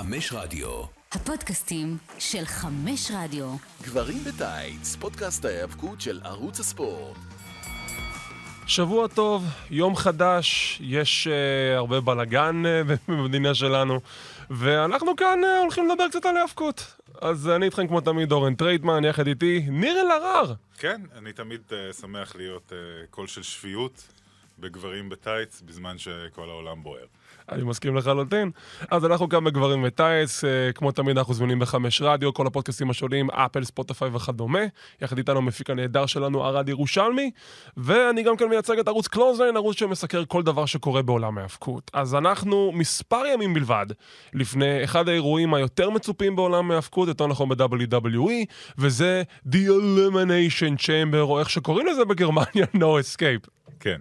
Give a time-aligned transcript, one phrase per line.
[0.00, 0.82] חמש רדיו.
[1.12, 3.56] הפודקאסטים של חמש רדיו.
[3.82, 7.16] גברים בטייץ, פודקאסט ההיאבקות של ערוץ הספורט.
[8.66, 14.00] שבוע טוב, יום חדש, יש אה, הרבה בלאגן אה, במדינה שלנו,
[14.50, 16.96] ואנחנו כאן אה, הולכים לדבר קצת על היאבקות.
[17.20, 20.54] אז אני איתכם כמו תמיד אורן טרייטמן, יחד איתי ניר אלהרר.
[20.78, 24.08] כן, אני תמיד אה, שמח להיות אה, קול של שפיות
[24.58, 27.06] בגברים בטייץ, בזמן שכל העולם בוער.
[27.52, 28.50] אני מסכים לחלוטין.
[28.90, 33.30] אז אנחנו כאן בגברים בטייץ, אה, כמו תמיד אנחנו זמינים בחמש רדיו, כל הפודקאסטים השונים,
[33.30, 34.60] אפל, ספוטיפיי וכדומה.
[35.02, 37.30] יחד איתנו המפיק הנהדר שלנו, ערד ירושלמי,
[37.76, 41.90] ואני גם כן מייצג את ערוץ קלוזליין, ערוץ שמסקר כל דבר שקורה בעולם ההאבקות.
[41.94, 43.86] אז אנחנו מספר ימים בלבד
[44.34, 48.46] לפני אחד האירועים היותר מצופים בעולם ההאבקות, יותר נכון ב-WWE,
[48.78, 53.48] וזה The Elimination Chamber, או איך שקוראים לזה בגרמניה, No Escape.
[53.80, 54.00] כן.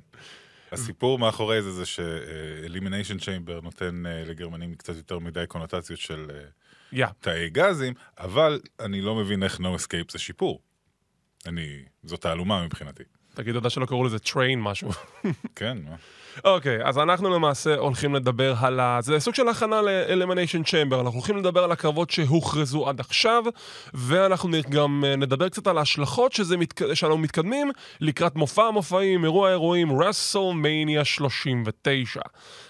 [0.71, 6.31] הסיפור מאחורי זה זה שאלימיניישן צ'יימבר נותן אה, לגרמנים קצת יותר מדי קונוטציות של
[6.93, 7.07] Yeah.
[7.19, 10.61] תאי גזים, אבל אני לא מבין איך No Escape זה שיפור.
[11.45, 13.03] אני, זאת תעלומה מבחינתי.
[13.33, 14.89] תגיד תודה שלא קראו לזה train משהו.
[15.55, 15.95] כן, מה?
[16.43, 18.99] אוקיי, אז אנחנו למעשה הולכים לדבר על ה...
[19.01, 23.43] זה סוג של הכנה ל-Elimination Chamber, אנחנו הולכים לדבר על הקרבות שהוכרזו עד עכשיו,
[23.93, 26.81] ואנחנו גם אה, נדבר קצת על ההשלכות שזה מת...
[26.93, 32.21] שאנחנו מתקדמים לקראת מופע המופעים, אירוע האירועים, רסלמניה 39.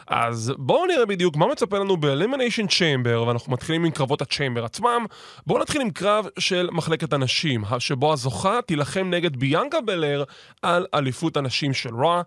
[0.08, 5.06] אז בואו נראה בדיוק מה מצפה לנו ב-Elimination Chamber, ואנחנו מתחילים עם קרבות הצ'יימבר עצמם.
[5.48, 10.24] בואו נתחיל עם קרב של מחלקת הנשים, שבו הזוכה תילחם נגד ביאנקה בלר
[10.62, 12.22] על אליפות הנשים של רוע.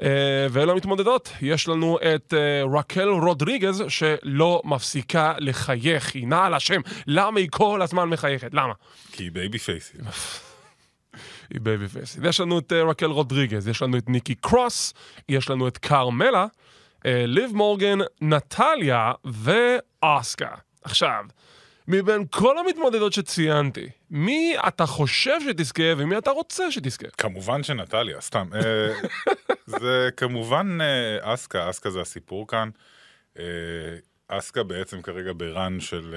[0.00, 0.02] Uh,
[0.50, 6.80] ואלה המתמודדות, יש לנו את uh, רקל רודריגז שלא מפסיקה לחייך, היא נעה על השם,
[7.06, 8.54] למה היא כל הזמן מחייכת?
[8.54, 8.72] למה?
[9.12, 10.00] כי היא בייבי פייסית.
[11.50, 12.24] היא בייבי פייסית.
[12.24, 14.94] יש לנו את אה, רקל רודריגז, יש לנו את ניקי קרוס,
[15.28, 16.46] יש לנו את קרמלה,
[17.04, 20.54] ליב מורגן, נטליה ואסקה.
[20.84, 21.24] עכשיו,
[21.90, 27.08] מבין כל המתמודדות שציינתי, מי אתה חושב שתזכה ומי אתה רוצה שתזכה?
[27.18, 28.48] כמובן שנטליה, סתם.
[28.54, 28.60] אה,
[29.80, 32.70] זה כמובן אה, אסקה, אסקה זה הסיפור כאן.
[33.38, 33.44] אה,
[34.28, 36.14] אסקה בעצם כרגע ברן של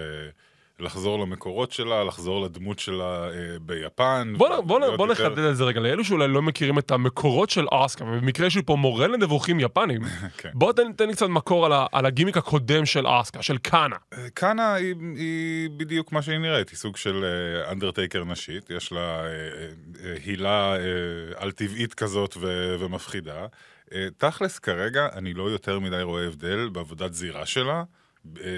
[0.79, 4.33] לחזור למקורות שלה, לחזור לדמות שלה אה, ביפן.
[4.37, 8.03] בוא, בוא, יותר- נחדד את זה רגע, לאלו שאולי לא מכירים את המקורות של אסקה,
[8.05, 10.01] ובמקרה יש לי פה מורה לנבוכים יפנים,
[10.37, 10.49] כן.
[10.53, 13.95] בוא תן, תן לי קצת מקור על, ה, על הגימיק הקודם של אסקה, של קאנה.
[14.13, 18.91] אה, קאנה היא, היא בדיוק מה שהיא נראית, היא סוג של אה, אנדרטייקר נשית, יש
[18.91, 19.25] לה אה,
[20.05, 20.79] אה, הילה אה,
[21.35, 23.45] על-טבעית כזאת ו, ומפחידה.
[23.93, 27.83] אה, תכלס, כרגע אני לא יותר מדי רואה הבדל בעבודת זירה שלה,
[28.41, 28.49] אה,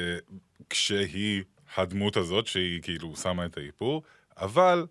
[0.70, 1.44] כשהיא
[1.78, 4.04] הדמות הזאת, שהיא כאילו שמה את האיפור,
[4.38, 4.86] אבל...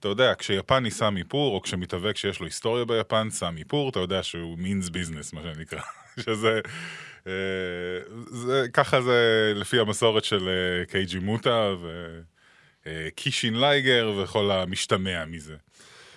[0.00, 4.22] אתה יודע, כשיפני שם איפור, או כשמתאבק שיש לו היסטוריה ביפן, שם איפור, אתה יודע
[4.22, 5.80] שהוא means business, מה שנקרא.
[6.24, 6.60] שזה...
[7.26, 7.32] אה,
[8.26, 11.74] זה, ככה זה לפי המסורת של אה, קייג'י מוטה
[12.86, 15.54] וקישין לייגר וכל המשתמע מזה.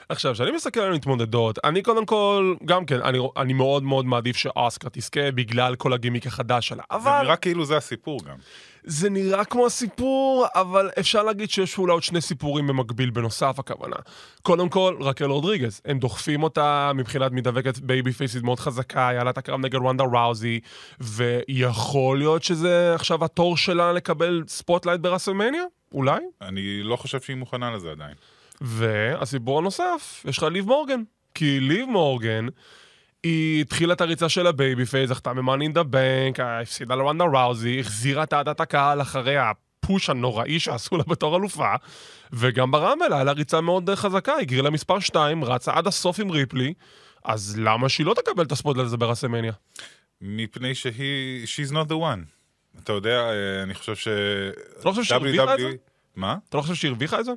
[0.09, 4.37] עכשיו, כשאני מסתכל על מתמודדות, אני קודם כל, גם כן, אני, אני מאוד מאוד מעדיף
[4.37, 8.35] שאסקה תזכה בגלל כל הגימיק החדש שלה, זה אבל נראה כאילו זה הסיפור גם.
[8.83, 13.95] זה נראה כמו הסיפור, אבל אפשר להגיד שיש אולי עוד שני סיפורים במקביל בנוסף הכוונה.
[14.41, 19.29] קודם כל, רקל רודריגז, הם דוחפים אותה מבחינת מתאבקת בייבי פייסית מאוד חזקה, היה לה
[19.29, 20.59] את הקרב נגד רונדה ראוזי,
[20.99, 25.63] ויכול להיות שזה עכשיו התור שלה לקבל spotlight ברסלמניה?
[25.93, 26.19] אולי?
[26.41, 28.15] אני לא חושב שהיא מוכנה לזה עדיין.
[28.61, 31.01] והסיפור הנוסף, יש לך ליב מורגן.
[31.35, 32.47] כי ליב מורגן,
[33.23, 37.25] היא התחילה את הריצה של ה babyface, זכתה ב Money in the Bank, הפסידה לרונדה
[37.25, 41.73] ראוזי, החזירה את אהדת הקהל אחרי ה push הנוראי שעשו לה בתור אלופה,
[42.33, 46.19] וגם ברמבל היה לה ריצה מאוד אה, חזקה, היא הגרילה מספר 2, רצה עד הסוף
[46.19, 46.73] עם ריפלי,
[47.25, 49.53] אז למה שהיא לא תקבל את ה spot הזה ברסלמניה?
[50.21, 52.25] מפני שהיא, she's not the one.
[52.83, 54.07] אתה יודע, אה, אני חושב ש...
[54.79, 55.69] אתה לא חושב שהיא הרוויחה את זה?
[56.15, 56.37] מה?
[56.49, 57.31] אתה לא חושב שהיא הרוויחה את זה?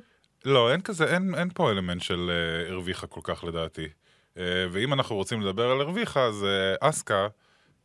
[0.45, 2.31] לא, אין כזה, אין, אין פה אלמנט של
[2.67, 3.87] אה, הרוויחה כל כך לדעתי.
[4.35, 4.39] אה,
[4.71, 7.27] ואם אנחנו רוצים לדבר על הרוויחה, אז אה, אסקה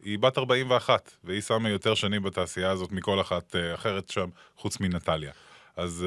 [0.03, 4.81] היא בת 41, והיא שמה יותר שנים בתעשייה הזאת מכל אחת אה, אחרת שם, חוץ
[4.81, 5.33] מנטליה.
[5.77, 6.07] אז,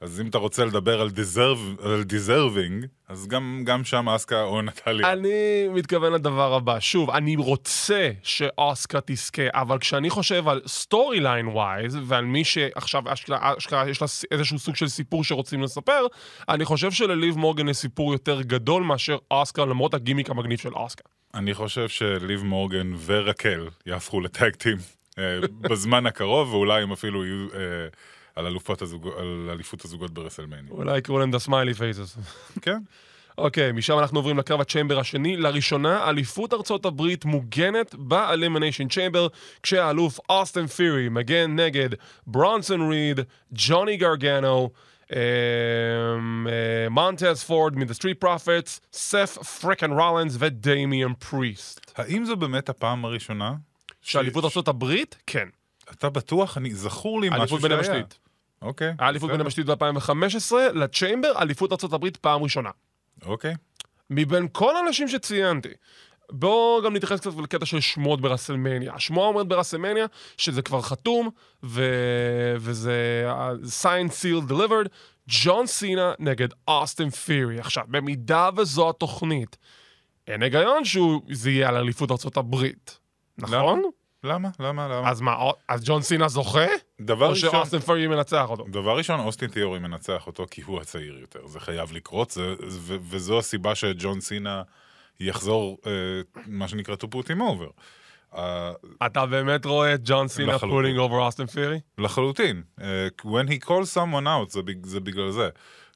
[0.00, 4.62] אז אם אתה רוצה לדבר על, deserve, על deserving, אז גם, גם שם אסקה או
[4.62, 5.12] נטליה.
[5.12, 6.80] אני מתכוון לדבר הבא.
[6.80, 13.88] שוב, אני רוצה שאוסקה תזכה, אבל כשאני חושב על storyline-wise, ועל מי שעכשיו אשכרה אשכרה
[13.88, 16.06] יש לה איזשהו סוג של סיפור שרוצים לספר,
[16.48, 21.04] אני חושב שלליב מורגן יש סיפור יותר גדול מאשר אוסקה, למרות הגימיק המגניב של אוסקה.
[21.34, 24.76] אני חושב שליב מורגן ורקל יהפכו ל tag team
[25.18, 27.88] אה, בזמן הקרוב, ואולי הם אפילו יהיו אה,
[28.46, 30.70] על, אליפות הזוגות ברסלמניה.
[30.70, 32.20] אולי יקראו להם The Smiley Faces.
[32.62, 32.78] כן?
[33.38, 35.36] אוקיי, משם אנחנו עוברים לקרב ה Chamber השני.
[35.36, 39.26] לראשונה, אליפות ארצות הברית מוגנת ב Elimination Chamber,
[39.62, 41.88] כשהאלוף אוסטן פירי מגן נגד
[42.26, 43.20] ברונסון ריד,
[43.52, 44.70] ג'וני גרגנו,
[46.90, 51.92] מונטז פורד מ-The Street Profits, סת' פריקין רולינס ודמיאן פריסט.
[51.96, 53.54] האם זו באמת הפעם הראשונה?
[54.02, 55.16] שאליפות ארצות הברית?
[55.26, 55.48] כן.
[55.90, 56.58] אתה בטוח?
[56.58, 57.76] אני, זכור לי משהו אליפות שהיה.
[57.76, 58.18] בין המשתית.
[58.62, 58.92] אוקיי.
[58.98, 62.70] היה אליפות בין יבשתית ב-2015, ל Chamber, אליפות הברית פעם ראשונה.
[63.26, 63.54] אוקיי.
[64.10, 65.68] מבין כל האנשים שציינתי,
[66.32, 68.94] בואו גם נתייחס קצת לקטע של שמות ברסלמניה.
[68.94, 71.30] השמועה אומרת ברסלמניה שזה כבר חתום,
[71.62, 71.84] ו...
[72.56, 74.88] וזה uh, signed, sealed, delivered,
[75.26, 77.58] ג'ון סינה נגד אוסטין פירי.
[77.58, 79.56] עכשיו, במידה וזו התוכנית,
[80.26, 82.98] אין היגיון שזה יהיה על אליפות ארצות הברית,
[83.38, 83.82] נכון?
[84.24, 84.48] למה?
[84.60, 84.88] למה?
[84.88, 85.10] למה?
[85.10, 85.36] אז מה,
[85.68, 86.66] אז ג'ון סינה זוכה?
[87.00, 88.64] דבר או ראשון, שאוסטין פירי מנצח אותו?
[88.70, 91.46] דבר ראשון, אוסטין תיאורי מנצח אותו כי הוא הצעיר יותר.
[91.46, 94.62] זה חייב לקרות, זה, ו, וזו הסיבה שג'ון סינה
[95.20, 95.92] יחזור, אה,
[96.46, 97.70] מה שנקרא to put him over.
[98.36, 98.72] אה,
[99.06, 100.58] אתה באמת רואה את ג'ון סינה.
[100.58, 101.80] putting אובר אוסטין פירי?
[101.98, 102.62] לחלוטין.
[102.80, 105.48] אה, when he calls someone out, זה, זה בגלל זה.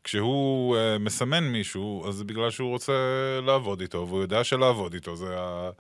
[0.05, 2.93] כשהוא אה, מסמן מישהו, אז זה בגלל שהוא רוצה
[3.47, 5.71] לעבוד איתו, והוא יודע שלעבוד איתו זה ה...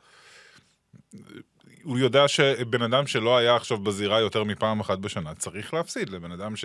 [1.84, 6.32] הוא יודע שבן אדם שלא היה עכשיו בזירה יותר מפעם אחת בשנה, צריך להפסיד לבן
[6.32, 6.64] אדם ש...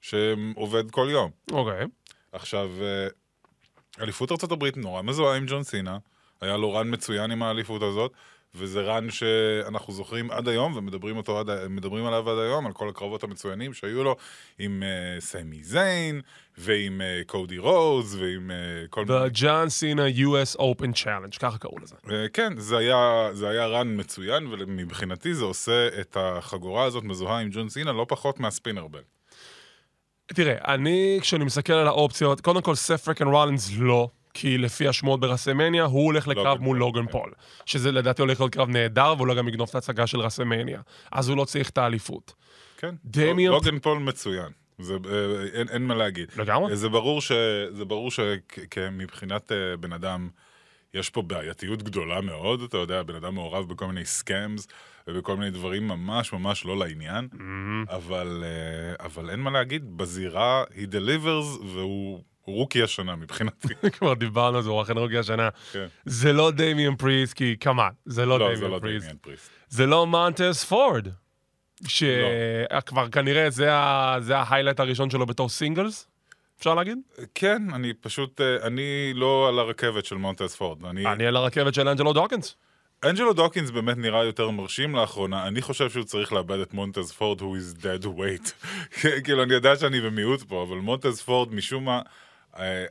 [0.00, 1.30] שעובד כל יום.
[1.52, 1.84] אוקיי.
[2.32, 3.08] עכשיו, אה,
[4.00, 5.98] אליפות ארה"ב נורא מזוהה עם ג'ון סינה,
[6.40, 8.12] היה לו רן מצוין עם האליפות הזאת,
[8.54, 13.24] וזה רן שאנחנו זוכרים עד היום, ומדברים עד, מדברים עליו עד היום, על כל הקרבות
[13.24, 14.16] המצוינים שהיו לו
[14.58, 16.20] עם uh, סמי זיין,
[16.58, 19.26] ועם uh, קודי רוז, ועם uh, כל מיני...
[19.26, 21.94] The John Cena US Open Challenge, ככה קראו לזה.
[22.04, 27.40] Uh, כן, זה היה, זה היה רן מצוין, ומבחינתי זה עושה את החגורה הזאת מזוהה
[27.40, 29.02] עם ג'ון סינה לא פחות מהספינר בל.
[30.26, 34.08] תראה, אני, כשאני מסתכל על האופציות, קודם כל סת' פריקין רולינס לא,
[34.40, 37.12] כי לפי השמועות ברסמניה, הוא הולך לקרב לוגן מול לוגן כן.
[37.12, 37.32] פול.
[37.66, 40.80] שזה לדעתי הולך להיות קרב נהדר, ואולי גם יגנוב את ההצגה של רסמניה.
[41.12, 42.34] אז הוא לא צריך את האליפות.
[42.76, 44.52] כן, דמיאן- לוגן פול מצוין.
[44.78, 46.28] זה, אה, אין, אין מה להגיד.
[46.36, 46.76] לגמרי.
[46.76, 47.32] זה ברור, ש,
[47.70, 50.28] זה ברור שמבחינת אה, בן אדם,
[50.94, 54.68] יש פה בעייתיות גדולה מאוד, אתה יודע, בן אדם מעורב בכל מיני scams
[55.08, 57.94] ובכל מיני דברים ממש ממש לא לעניין, Mm-hmm.
[57.94, 63.68] אבל, אה, אבל אין מה להגיד, בזירה he delivers והוא הוא rookie השנה מבחינתי.
[63.98, 65.48] כבר דיברנו על זה, הוא אכן rookie השנה.
[65.72, 65.86] כן.
[66.04, 69.50] זה לא דמיאן פריסט, כי כמובן, זה לא לא, דמיאן לא פריסט.
[69.68, 71.08] זה לא מונטס פורד.
[71.88, 76.06] שכבר כנראה זה ה- זה ה highlight הראשון שלו בתור singles,
[76.58, 76.98] אפשר להגיד?
[77.34, 80.84] כן, אני פשוט, אה, אני לא על הרכבת של מונטס פורד.
[80.84, 82.56] אני, אני על הרכבת של אנג'לו דוקינס.
[83.04, 87.40] אנג'לו דוקינס באמת נראה יותר מרשים לאחרונה, אני חושב שהוא צריך לאבד את מונטז פורד,
[87.40, 88.66] who is dead weight.
[89.24, 92.02] כאילו, אני יודע שאני במיעוט פה, אבל מונטז פורד, משום מה, אה,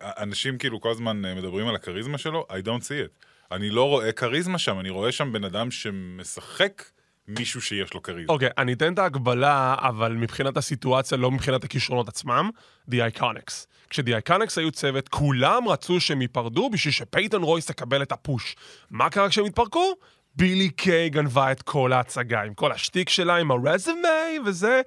[0.01, 3.25] אנשים כאילו כל הזמן אה, מדברים על הכריזמה שלו, I don't see it.
[3.51, 6.83] אני לא רואה כריזמה שם, אני רואה שם בן אדם שמשחק
[7.27, 8.33] מישהו שיש לו כריזמה.
[8.33, 12.49] אוקיי, אני אתן את ההגבלה, אבל מבחינת הסיטואציה, לא מבחינת הכישרונות עצמם,
[12.91, 13.65] The Iconics.
[13.89, 18.55] כש-The Iconics היו צוות, כולם רצו שהם ייפרדו בשביל שפייתון רויס תקבל את הפוש.
[18.91, 19.93] מה קרה כשהם התפרקו?
[20.37, 24.81] בילי קיי גנבה את כל ההצגה, עם כל השטיק שלה, עם הרזמי וזה.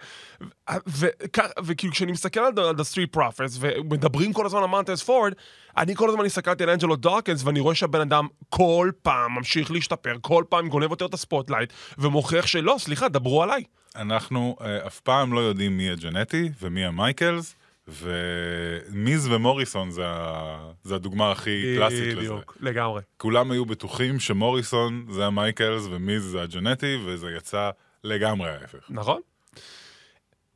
[1.63, 5.33] וכאילו כשאני מסתכל על The Street Profits ומדברים כל הזמן על מונטס פורד,
[5.77, 10.17] אני כל הזמן הסתכלתי על אנג'לו דוקינס ואני רואה שהבן אדם כל פעם ממשיך להשתפר,
[10.21, 13.65] כל פעם גונב יותר את ה spotlight ומוכיח שלא, סליחה, דברו עליי.
[13.97, 17.55] אנחנו אה, אף פעם לא יודעים מי הג'נטי ומי המייקלס,
[17.93, 20.71] ומיז ומוריסון זה, ה...
[20.83, 22.17] זה הדוגמה הכי קלאסית לזה.
[22.17, 23.03] בדיוק, לגמרי.
[23.17, 27.71] כולם היו בטוחים שמוריסון זה המייקלס ומיז זה הג'נטי, וזה יצא
[28.05, 28.91] לגמרי ההפך.
[28.91, 29.21] נכון?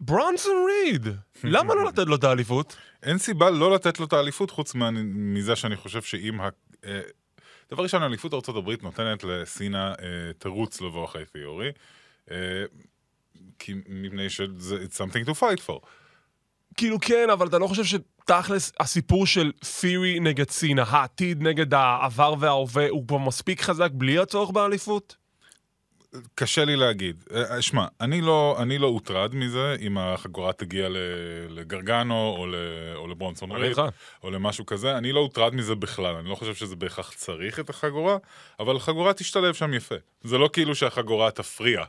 [0.00, 1.08] ברונסון ריד,
[1.44, 2.76] למה לא לתת לו את האליפות?
[3.02, 4.74] אין סיבה לא לתת לו את האליפות, חוץ.
[4.74, 6.48] מזה שאני חושב שאם ה...
[6.84, 7.00] אה,
[7.72, 11.72] דבר ראשון, אליפות ארה"ב נותנת לסינה אה, תירוץ לבוא אחרי תיאורי,
[12.30, 12.64] אה,
[13.58, 15.86] כי מפני שזה it's something to fight for.
[16.76, 22.34] כאילו כן, אבל אתה לא חושב שתכלס הסיפור של פירי נגד סינה, העתיד נגד העבר
[22.38, 25.16] וההווה, הוא כבר מספיק חזק בלי הצורך באליפות?
[26.34, 27.24] קשה לי להגיד.
[27.34, 30.88] אה, שמע, אני לא, אני לא הוטרד מזה אם החגורה תגיע
[31.48, 32.54] לגרגנו או, ל,
[32.94, 33.76] או לברונסון ריד.
[34.22, 36.14] או למשהו כזה, אני לא הוטרד מזה בכלל.
[36.14, 38.16] אני לא חושב שזה בהכרח צריך את החגורה,
[38.60, 39.94] אבל החגורה תשתלב שם יפה.
[40.22, 41.84] זה לא כאילו שהחגורה תפריע.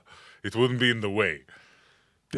[0.47, 1.54] It wouldn't be in the way.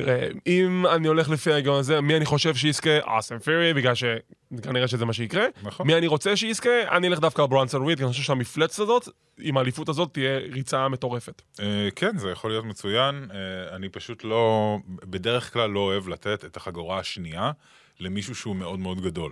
[0.03, 2.99] תראה, אם אני הולך לפי ההיגיון הזה, מי אני חושב שיזכה?
[2.99, 5.45] אוסטן פירי, בגלל שכנראה שזה מה שיקרה.
[5.63, 5.87] נכון.
[5.87, 6.69] מי אני רוצה שיזכה?
[6.91, 9.07] אני אלך דווקא על ברונסון ריד, כי אני חושב שהמפלצת הזאת,
[9.39, 11.41] עם האליפות הזאת, תהיה ריצה מטורפת.
[11.59, 13.27] אה, כן, זה יכול להיות מצוין.
[13.33, 17.51] אה, אני פשוט לא, בדרך כלל לא אוהב לתת את החגורה השנייה
[17.99, 19.31] למישהו שהוא מאוד מאוד גדול.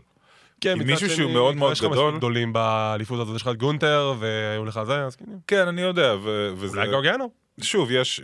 [0.61, 3.47] כן, מצד מישהו שהוא מאוד מאוד יש לך גדול- מספיק גדולים באליפות הזאת, יש לך
[3.47, 5.25] את גונטר, והיו לך זה, אז כן.
[5.47, 6.15] כן, אני יודע,
[6.57, 6.77] וזה...
[6.77, 7.29] אולי גרגנו.
[7.61, 8.21] שוב, יש...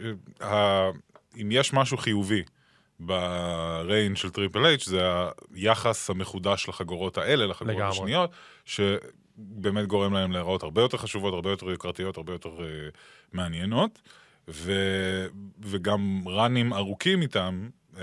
[1.42, 2.44] אם יש משהו חיובי
[3.00, 5.02] ב reign של טריפל אייץ', זה
[5.54, 7.90] היחס המחודש לחגורות האלה, לחגורות לגמרי.
[7.90, 8.32] השניות,
[8.66, 12.62] שבאמת גורם להם להיראות הרבה יותר חשובות, הרבה יותר יוקרתיות, הרבה יותר uh,
[13.34, 14.02] מעניינות,
[14.48, 14.74] ו...
[15.62, 17.98] וגם ראנים ארוכים איתם, uh,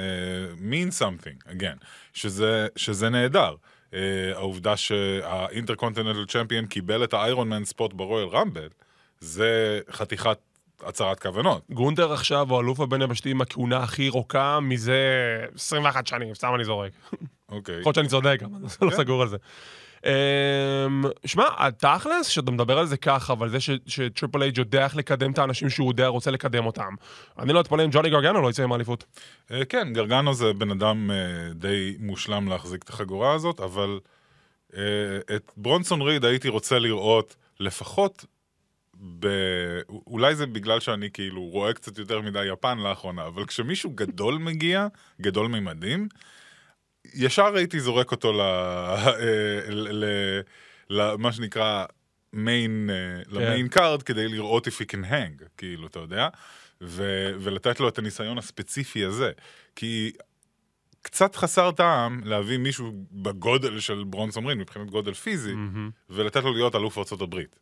[0.59, 3.55] mean something, again, שזה, שזה נהדר.
[3.91, 3.95] Uh,
[4.35, 8.69] העובדה שהאינטרקונטיננטל צ'מפיון קיבל את האיירון מן ספוט ברויאל רמבל,
[9.21, 10.39] זה חתיכת
[10.87, 11.63] הצהרת כוונות.
[11.71, 14.99] גונטר עכשיו הוא אלוף הבין יבשתי עם הכהונה הכי רוקה מזה
[15.55, 16.93] 21 שנים, סתם אני זורק.
[17.49, 17.81] אוקיי.
[17.81, 18.97] יכול להיות שאני צודק, אבל אני לא כן.
[18.97, 19.37] סגור על זה.
[20.07, 25.33] אמ, שמע, התכלס, שאתה מדבר על זה ככה, אבל זה שטריפל אייג' יודע איך לקדם
[25.33, 26.95] את האנשים שהוא יודע, רוצה לקדם אותם.
[27.39, 29.05] אני לא אתפלא אם ג'וני גרגנו לא יצא עם האליפות.
[29.51, 31.17] אה, כן, גרגנו זה בן אדם אה,
[31.55, 34.01] די מושלם להחזיק את החגורה הזאת, אבל
[34.77, 34.81] אה,
[35.37, 38.25] את ברונסון ריד הייתי רוצה לראות לפחות
[39.01, 39.29] ב...
[39.89, 44.87] אולי זה בגלל שאני כאילו רואה קצת יותר מדי יפן לאחרונה, אבל כשמישהו גדול מגיע,
[45.21, 46.09] גדול ממדים,
[47.15, 48.41] ישר הייתי זורק אותו ל...
[48.41, 49.13] אה,
[49.69, 50.05] ל...
[50.05, 50.41] ל...
[50.91, 51.85] למה שנקרא
[52.33, 52.91] main,
[53.27, 56.29] ל main card כדי לראות if he can hang, כאילו, אתה יודע?
[56.83, 57.31] ו...
[57.41, 59.33] ולתת לו את הניסיון הספציפי הזה.
[59.77, 60.13] כי
[61.03, 65.53] קצת חסר טעם להביא מישהו בגודל של ברונסון ריד, מבחינת גודל פיזי,
[66.11, 67.57] ולתת לו להיות אלוף ארצות הברית.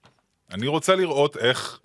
[0.50, 1.80] אני רוצה לראות איך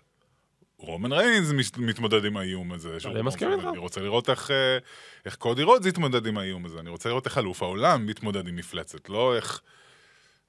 [0.78, 2.98] רומן ריינס מתמודד עם האיום הזה.
[3.06, 3.66] אני מסכים איתך.
[3.66, 4.78] אני רוצה לראות איך, אה,
[5.26, 6.80] איך קודי רודס יתמודד עם האיום הזה.
[6.80, 9.62] אני רוצה לראות איך אלוף העולם מתמודד עם מפלצת, לא איך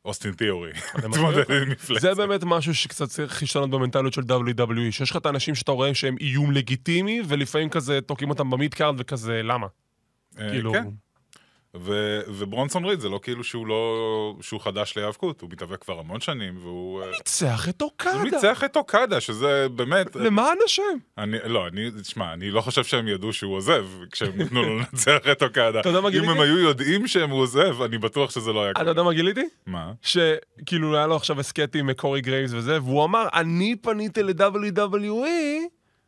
[0.04, 1.50] אוסטין תיאורי מסכים מתמודד איתך.
[1.50, 2.00] עם מפלצת.
[2.00, 5.94] זה באמת משהו שקצת צריך להשתנות במנטליות של WWE, שיש לך את האנשים שאתה רואה
[5.94, 9.66] שהם איום לגיטימי, ולפעמים כזה תוקעים אותם ב midcard וכזה, למה?
[10.38, 10.72] אה, כאילו...
[10.72, 10.88] כן.
[11.76, 14.34] ו- וברונסון ריד זה לא כאילו שהוא לא...
[14.40, 17.02] שהוא חדש להיאבקות, הוא מתאבק כבר המון שנים, והוא...
[17.02, 18.22] אה, ניצח את הוא אוקדה.
[18.22, 20.16] ניצח את אוקדה, שזה באמת...
[20.26, 20.82] למען השם.
[21.18, 25.18] אני, לא, אני, תשמע, אני לא חושב שהם ידעו שהוא עוזב כשהם נתנו לו לנצח
[25.32, 25.80] את אוקדה.
[25.80, 26.30] אתה יודע מה אם גיליתי?
[26.32, 28.90] הם היו יודעים שהם הוא עוזב, אני בטוח שזה לא היה אתה קורה.
[28.90, 29.44] יודע מה גיליתי?
[29.66, 29.92] מה?
[30.02, 35.28] שכאילו היה לו עכשיו הסכת עם קורי גרייבס וזה, והוא אמר, אני פניתי ל-WWE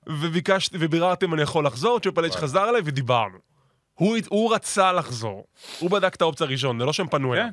[0.07, 3.54] וביקשתי, וביררתי אם אני יכול לחזור, אייץ' חזר אליי ודיברנו.
[3.95, 5.45] הוא, הוא רצה לחזור.
[5.79, 7.45] הוא בדק את האופציה הראשון, זה לא שהם פנו אליו.
[7.45, 7.51] כן.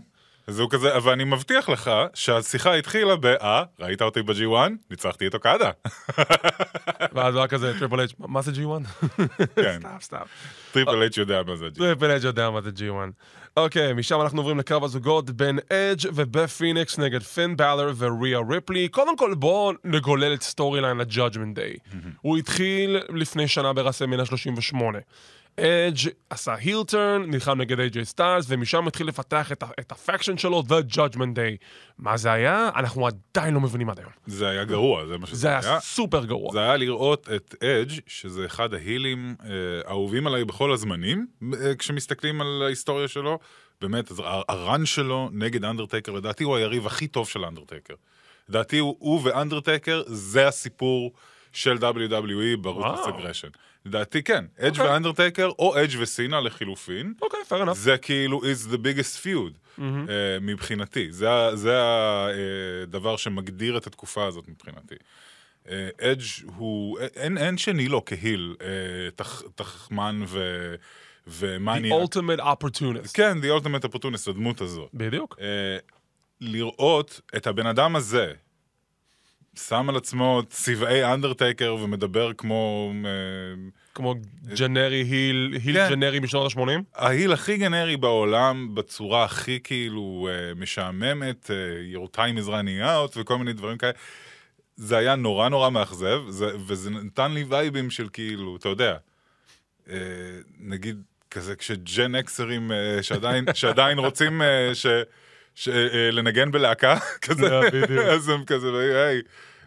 [0.48, 4.72] אז הוא כזה, אבל אני מבטיח לך שהשיחה התחילה ב, אה, ראית אותי ב-G1?
[4.90, 5.72] ניצחתי את אוקדה.
[7.14, 9.06] ואז הוא היה כזה, Triple H, מה זה G1?
[9.56, 10.22] כן, סתם, סתם.
[10.72, 11.78] Triple H יודע מה זה G1.
[11.78, 13.12] Triple H יודע מה זה G1.
[13.58, 18.88] אוקיי, משם אנחנו עוברים לקרב הזוגות בין אדג' ובת' פיניקס נגד פין בלר וריה ריפלי.
[18.88, 21.98] קודם כל בואו נגולל את storyline ל-Judgment Day.
[22.22, 25.00] הוא התחיל לפני שנה ברסלמניה 38.
[25.62, 30.38] אדג' עשה heel turn, נלחם נגד איי-ג'יי סטיילס, ומשם התחיל לפתח את, את ה faction
[30.38, 31.58] שלו, The Judgment Day.
[32.00, 32.70] מה זה היה?
[32.76, 34.12] אנחנו עדיין לא מבינים עד היום.
[34.26, 35.60] זה היה גרוע, זה מה שזה זה היה.
[35.64, 36.52] היה סופר גרוע.
[36.54, 39.50] זה היה לראות את אדג', שזה אחד ה heels אה,
[39.86, 43.40] האהובים עליי בכל הזמנים, אה, כשמסתכלים על ההיסטוריה שלו.
[43.82, 47.94] באמת, אז ה- ה run שלו נגד אנדרטייקר, לדעתי הוא היריב הכי טוב של אנדרטייקר.
[48.50, 51.12] לדעתי הוא, הוא ואנדרטייקר, זה הסיפור
[51.54, 53.10] של WWE וואו.
[53.10, 53.48] Aggression.
[53.86, 54.86] לדעתי כן, אדג' אוקיי.
[54.94, 57.14] ואנדרטייקר, או אדג' וסינה לחילופין.
[57.22, 57.74] אוקיי, fair enough.
[57.74, 59.82] זה כאילו is the biggest feud uh,
[60.42, 61.12] מבחינתי.
[61.12, 61.78] זה, זה
[62.84, 64.96] הדבר שמגדיר את התקופה הזאת מבחינתי.
[66.02, 66.24] אדג'
[66.56, 68.64] הוא, אין, אין שני לו כ heel, uh,
[69.16, 70.76] תח, תחמן ו, ומאניאק.
[71.28, 73.12] The ultimate opportunist.
[73.14, 74.90] כן, the ultimate opportunist, הדמות הזאת.
[74.94, 75.36] בדיוק.
[75.38, 75.42] Uh,
[76.42, 78.34] לראות את הבן אדם הזה,
[79.56, 82.94] שם על עצמו צבעי אנדרטייקר ומדבר כמו...
[83.04, 84.16] Uh, כמו
[84.58, 85.90] ג'נרי היל, היל כן.
[85.90, 86.82] ג'נרי משנות ה-80?
[86.96, 91.56] ההיל הכי גנרי בעולם, בצורה הכי כאילו אה, משעממת, אה,
[91.94, 93.92] your time is running out וכל מיני דברים כאלה.
[94.76, 98.98] זה היה נורא נורא מאכזב, זה, וזה נתן לי וייבים של כאילו, אתה יודע,
[99.90, 99.96] אה,
[100.60, 105.02] נגיד כזה כשג'ן אקסרים אה, שעדיין, שעדיין רוצים אה, ש, אה,
[106.12, 108.12] לנגן בלהקה, כזה, אה.
[108.14, 108.68] אז הם כזה,
[109.08, 109.22] היי,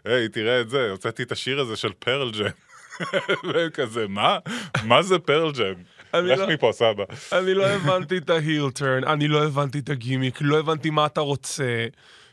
[0.05, 2.51] היי, תראה את זה, הוצאתי את השיר הזה של פרל ג'ם.
[3.53, 4.39] והם כזה, מה?
[4.85, 5.75] מה זה פרל ג'ם?
[6.15, 7.05] לך לא- מפה, סבא.
[7.33, 11.21] אני לא הבנתי את ההיל טרן, אני לא הבנתי את הגימיק, לא הבנתי מה אתה
[11.21, 11.87] רוצה.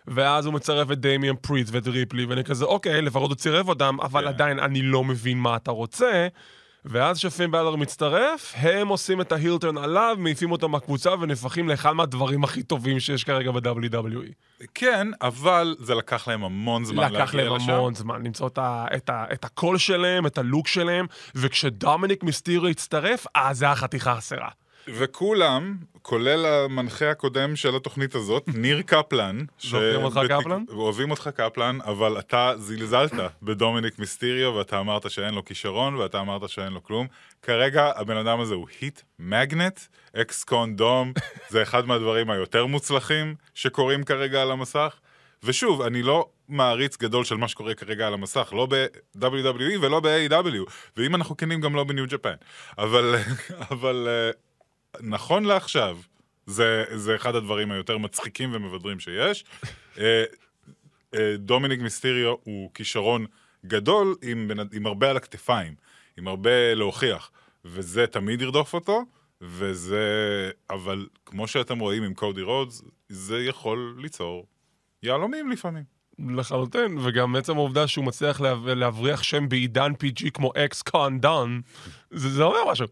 [0.08, 3.98] ואז הוא מצרף את דמיאן פריץ ואת ריפלי, ואני כזה, אוקיי, לפחות הוא צירף אותם,
[4.02, 4.28] אבל כן.
[4.28, 6.28] עדיין אני לא מבין מה אתה רוצה.
[6.86, 11.92] ואז כשפין בלר מצטרף, הם עושים את ההיל טרן עליו, מעיפים אותו מהקבוצה ונהפכים לאחד
[11.92, 14.66] מהדברים הכי טובים שיש כרגע ב-WWE.
[14.74, 17.72] כן, אבל זה לקח להם המון זמן להגיע לקח להם לשם.
[17.72, 22.68] המון זמן למצוא את, ה, את, ה, את הקול שלהם, את הלוק שלהם, וכשדומיניק מיסטיריו
[22.70, 24.50] הצטרף, אז זה החתיכה החסרה.
[24.88, 29.38] וכולם, כולל המנחה הקודם של התוכנית הזאת, ניר קפלן.
[29.74, 30.64] אוהבים אותך, קפלן?
[30.70, 33.12] אוהבים אותך קפלן, אבל אתה זלזלת
[33.44, 37.08] בדומיניק מיסטיריו, ואתה אמרת שאין לו כישרון, ואתה אמרת שאין לו כלום.
[37.42, 39.80] כרגע הבן אדם הזה הוא היט מגנט,
[40.16, 41.14] אקס קונדום,
[41.50, 45.00] זה אחד מהדברים היותר מוצלחים שקורים כרגע על המסך.
[45.44, 50.72] ושוב, אני לא מעריץ גדול של מה שקורה כרגע על המסך, לא ב-WWE ולא ב-AW,
[50.98, 52.34] ואם אנחנו כנים גם לא בניו ג'פן.
[52.78, 53.16] אבל,
[53.72, 54.32] אבל אה,
[55.00, 55.98] נכון לעכשיו,
[56.46, 59.46] זה, זה אחד הדברים היותר מצחיקים ומבדרים שיש.
[59.98, 60.24] אה,
[61.16, 63.26] אה, דומיניק מיסטיריו הוא כישרון
[63.66, 65.74] גדול עם, עם הרבה על הכתפיים,
[66.18, 67.32] עם הרבה להוכיח,
[67.66, 69.06] וזה תמיד ירדוף אותו,
[69.42, 70.06] וזה...
[70.70, 74.46] אבל כמו שאתם רואים עם קודי רודס, זה יכול ליצור
[75.04, 75.84] יהלומים לפעמים.
[76.30, 81.62] לחלוטין, וגם עצם העובדה שהוא מצליח להב- להבריח שם בעידן PG כמו אקס קון דון,
[82.12, 82.88] זה זה אומר משהו.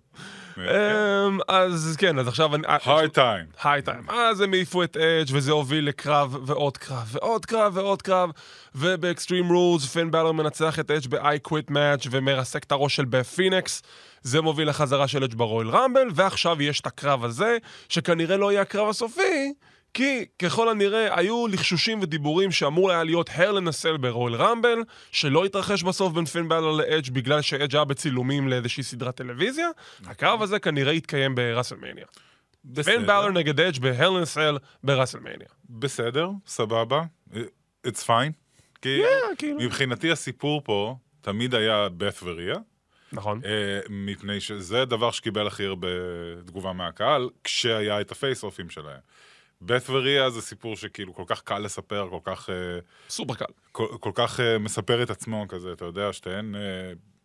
[0.68, 2.64] אמ, אז כן, אז עכשיו אני...
[2.86, 3.46] היי טיים.
[3.64, 4.10] היי טיים.
[4.10, 8.30] אז הם העיפו את אדג' וזה הוביל לקרב ועוד קרב ועוד קרב ועוד קרב
[8.76, 13.26] ובאקסטרים רולס פין בלר מנצח את אדג' ב-I Quit match ומרסק את הראש של בת'
[13.26, 13.82] פיניקס
[14.22, 17.58] זה מוביל לחזרה של אדג' ברואל רמבל ועכשיו יש את הקרב הזה
[17.90, 19.54] שכנראה לא יהיה הקרב הסופי
[19.94, 24.80] כי ככל הנראה היו לחשושים ודיבורים שאמור היה להיות הל אין א סל ברואל רמבל
[25.12, 29.70] שלא התרחש בסוף בין פין בלר לאדג' בגלל שאדג' היה בצילומים לאיזושהי סדרת טלוויזיה
[30.06, 32.06] הקרב הזה כנראה יתקיים בראסלמניה
[32.84, 35.48] פין בלר נגד אדג' בהל נסל בראסלמניה.
[35.70, 37.04] בסדר, סבבה,
[37.88, 38.34] it's fine.
[38.82, 39.02] כי
[39.38, 39.60] כאילו.
[39.60, 42.56] מבחינתי הסיפור פה תמיד היה בת' וריה,
[43.12, 43.42] נכון.
[43.46, 45.88] אה, מפני שזה הדבר שקיבל הכי הרבה
[46.46, 49.00] תגובה מהקהל, כשהיה את הface-offים שלהם.
[49.62, 53.46] בת' וריה זה סיפור שכאילו כל כך קל לספר, כל כך, אה, סופר קל.
[53.72, 56.56] כל, כל כך אה, מספר את עצמו כזה, אתה יודע, שתיהן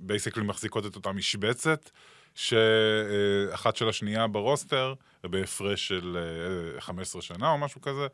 [0.00, 1.90] basically מחזיקות את אותה משבצת,
[2.34, 6.18] שאחת של השנייה ב roster, בהפרש של
[6.76, 8.06] אה, 15 שנה או משהו כזה.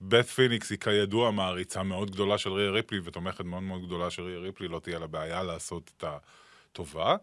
[0.00, 4.22] בת פיניקס היא כידוע מעריצה מאוד גדולה של ריה ריפלי ותומכת מאוד מאוד גדולה של
[4.22, 7.16] ריה ריפלי, לא תהיה לה בעיה לעשות את הטובה.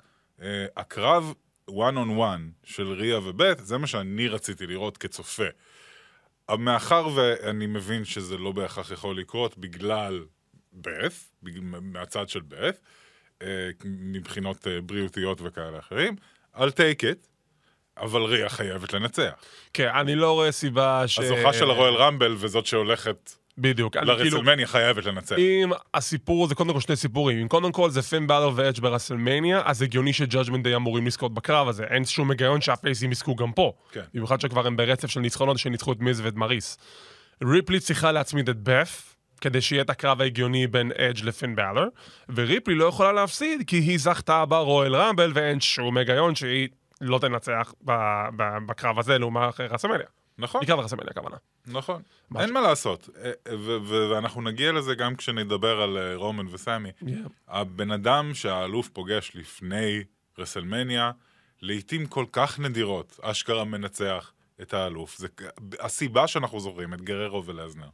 [0.77, 1.33] הקרב
[1.69, 5.43] one on one של ריה ובית, זה מה שאני רציתי לראות כצופה.
[6.57, 10.23] מאחר ואני מבין שזה לא בהכרח יכול לקרות בגלל
[10.73, 11.13] בת,
[11.81, 12.79] מהצד של בת,
[13.39, 13.43] uh,
[13.85, 16.15] מבחינות uh, בריאותיות וכאלה אחרים,
[16.55, 17.27] I'll take it,
[17.97, 19.33] אבל ריה חייבת לנצח.
[19.73, 21.19] כן, אני לא רואה סיבה ש...
[21.19, 23.97] הזוכה של הרואל רמבל וזאת שהולכת בדיוק.
[23.97, 24.13] כאילו...
[24.13, 25.35] לרסלמניה חייבת לנצח.
[25.37, 29.61] אם הסיפור זה קודם כל שני סיפורים, אם קודם כל זה פין בלר ואדג' ברסלמניה,
[29.65, 31.83] אז הגיוני שג'אג'מנט דיי אמורים לזכות בקרב הזה.
[31.83, 33.73] אין שום היגיון שה faceים יזכו גם פה.
[33.91, 34.01] כן.
[34.13, 36.77] במיוחד שכבר הם ברצף של ניצחונות שניצחו את מיז ואת מריס.
[37.43, 41.87] ריפלי צריכה להצמיד את בת', כדי שיהיה את הקרב ההגיוני בין אדג' לפין בלר,
[42.29, 46.67] וריפלי לא יכולה להפסיד כי היא זכתה ברואל רמבל ואין שום היגיון שהיא
[47.01, 50.05] לא תנצח ב- ב- בקרב הזה לעומת רסלמניה.
[50.39, 51.35] נכון, לקרב רסלמניה הכוונה.
[51.67, 52.01] נכון.
[52.29, 53.09] מה אין מה לעשות.
[53.23, 56.91] אה, ו- ואנחנו נגיע לזה גם כשנדבר על אה, רומן וסמי.
[57.47, 60.03] הבן אדם שהאלוף פוגש לפני
[60.37, 61.11] רסלמניה,
[61.61, 65.17] לעיתים כל כך נדירות, אשכרה מנצח את האלוף.
[65.17, 65.27] זה
[65.79, 67.89] הסיבה שאנחנו זוכרים את גררו ולסנר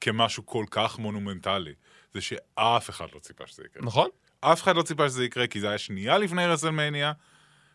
[0.00, 1.74] כמשהו כל כך מונומנטלי,
[2.14, 3.82] זה שאף אחד לא ציפה שזה יקרה.
[3.86, 4.08] נכון?
[4.40, 7.12] אף אחד לא ציפה שזה יקרה, כי זה היה שנייה לפני רסלמניה,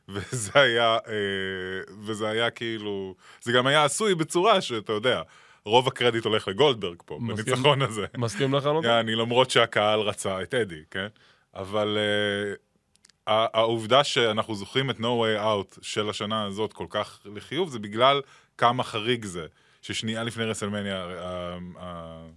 [0.10, 5.22] וזה היה, אה, וזה היה כאילו, זה גם היה עשוי בצורה שאתה יודע,
[5.66, 7.46] רוב הקרדיט הולך לגולדברג פה, מסכים.
[7.46, 8.06] בניצחון הזה.
[8.18, 8.90] מסכים לחלוטין?
[8.92, 11.08] יעני, למרות שהקהל רצה את אדי, כן?
[11.56, 17.70] אבל uh, העובדה שאנחנו זוכרים את No Way Out של השנה הזאת כל כך לחיוב,
[17.70, 18.22] זה בגלל
[18.58, 19.46] כמה חריג זה,
[19.82, 22.28] ששנייה לפני רסלמניה ה- ה-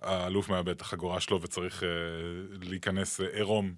[0.00, 1.84] האלוף מאבד את החגורה שלו וצריך uh,
[2.62, 3.74] להיכנס uh, עירום.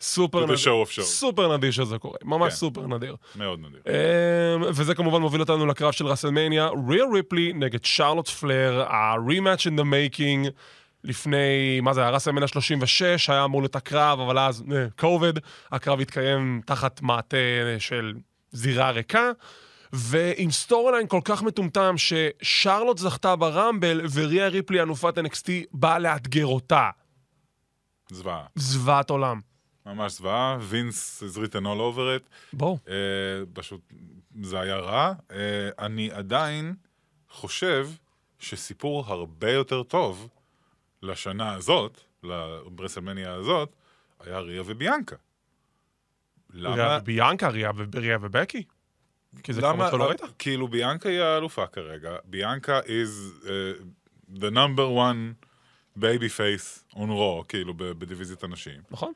[0.00, 1.02] סופר show.
[1.02, 2.56] סופר נדיר שזה קורה, ממש כן.
[2.58, 3.16] סופר נדיר.
[3.36, 3.80] מאוד נדיר.
[3.86, 9.80] אמ, וזה כמובן מוביל אותנו לקרב של רסלמניה, ריה ריפלי נגד שרלוט פלייר, ה-rematch in
[9.80, 10.50] the making.
[11.04, 14.64] לפני, מה זה, היה רסלמניה 36, היה אמור להיות הקרב, אבל אז,
[14.98, 15.38] קוביד,
[15.72, 17.36] הקרב התקיים תחת מעטה
[17.78, 18.14] של
[18.52, 19.30] זירה ריקה,
[19.92, 26.90] ועם storyline כל כך מטומטם, ששרלוט זכתה ברמבל, וריה ריפלי, אלופת NXT, באה לאתגר אותה.
[28.10, 28.44] זוועה.
[28.56, 29.49] זוועת עולם.
[29.86, 30.58] ממש זוועה.
[30.60, 32.28] וינס is written all over it.
[32.52, 32.78] בואו.
[32.88, 32.94] אה,
[33.52, 33.80] פשוט
[34.42, 35.12] זה היה רע.
[35.30, 35.36] אה,
[35.78, 36.74] אני עדיין
[37.30, 37.88] חושב
[38.38, 40.28] שסיפור הרבה יותר טוב
[41.02, 43.74] לשנה הזאת, לברסלמניה הזאת,
[44.20, 45.16] היה ריה וביאנקה.
[46.52, 46.98] למה?
[47.02, 48.64] וביאנקה, ריה ריה ובקי?
[49.42, 49.90] כי זה למה?
[49.90, 50.20] שלא ראית?
[50.38, 52.16] כאילו ביאנקה היא האלופה כרגע.
[52.24, 53.48] ביאנקה is uh,
[54.38, 55.46] the number one
[55.98, 58.80] baby face on raw, כאילו ב- בדיוויזיית הנשים.
[58.90, 59.12] נכון?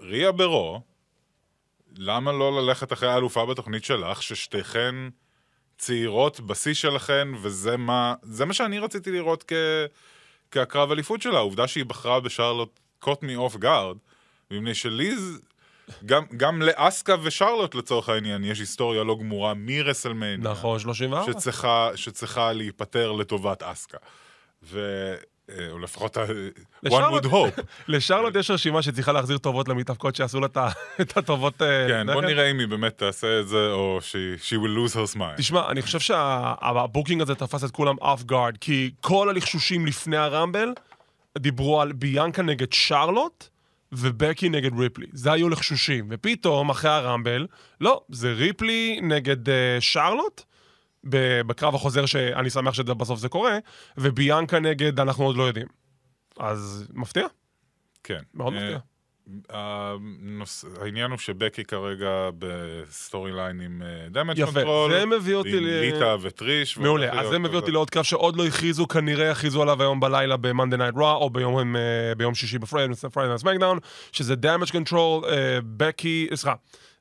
[0.00, 0.80] ריה ברו,
[1.98, 4.94] למה לא ללכת אחרי האלופה בתוכנית שלך, ששתיכן
[5.78, 9.52] צעירות בשיא שלכן, וזה מה, זה מה שאני רציתי לראות כ,
[10.50, 11.38] כהקרב אליפות שלה.
[11.38, 13.96] העובדה שהיא בחרה בשרלוט me off guard,
[14.50, 15.40] מפני שליז,
[16.06, 20.50] גם, גם לאסקה ושרלוט לצורך העניין, יש היסטוריה לא גמורה מרסלמניה.
[20.50, 21.32] נכון, 34.
[21.32, 23.98] שצריכה, שצריכה להיפטר לטובת אסקה.
[24.62, 25.14] ו...
[25.50, 26.16] אה, או לפחות
[26.86, 27.62] one would hope.
[27.88, 30.46] לשרלוט יש רשימה שצריכה להחזיר טובות למתאבקות שעשו לה
[31.00, 31.62] את הטובות...
[31.62, 34.94] אה, כן, בוא נראה אם היא באמת תעשה את זה, או she, she will lose
[34.94, 35.36] her smile.
[35.36, 40.16] תשמע, אני חושב שה booking הזה תפס את כולם off guard, כי כל הלחשושים לפני
[40.16, 40.68] הרמבל
[41.38, 43.48] דיברו על ביאנקה נגד שרלוט
[43.92, 45.06] ובקי נגד ריפלי.
[45.12, 46.06] זה היו לחשושים.
[46.10, 47.46] ופתאום, אחרי הרמבל,
[47.80, 50.42] לא, זה ריפלי נגד uh, שרלוט,
[51.46, 53.58] בקרב החוזר שאני שמח שבסוף זה קורה,
[53.98, 55.66] וביאנקה נגד אנחנו עוד לא יודעים.
[56.38, 57.26] אז מפתיע,
[58.04, 58.20] כן.
[58.34, 58.78] מאוד אה, מפתיע.
[59.50, 60.64] הנוס...
[60.80, 64.92] העניין הוא שבקי כרגע ב storyline עם Damage יפה, Control.
[64.92, 66.78] זה מביא אותי עם ל- ליטה וטריש.
[66.78, 67.70] מעולה, אז זה מביא אותי.
[67.70, 71.76] לעוד קרב שעוד לא הכריזו, כנראה יכריזו עליו היום בלילה ב-Monday Night Raw, או ביום,
[71.76, 72.92] אה, ביום שישי ב Friday
[73.36, 73.78] SmackDown,
[74.12, 76.54] שזה Damage Control, אה, בקי, סליחה,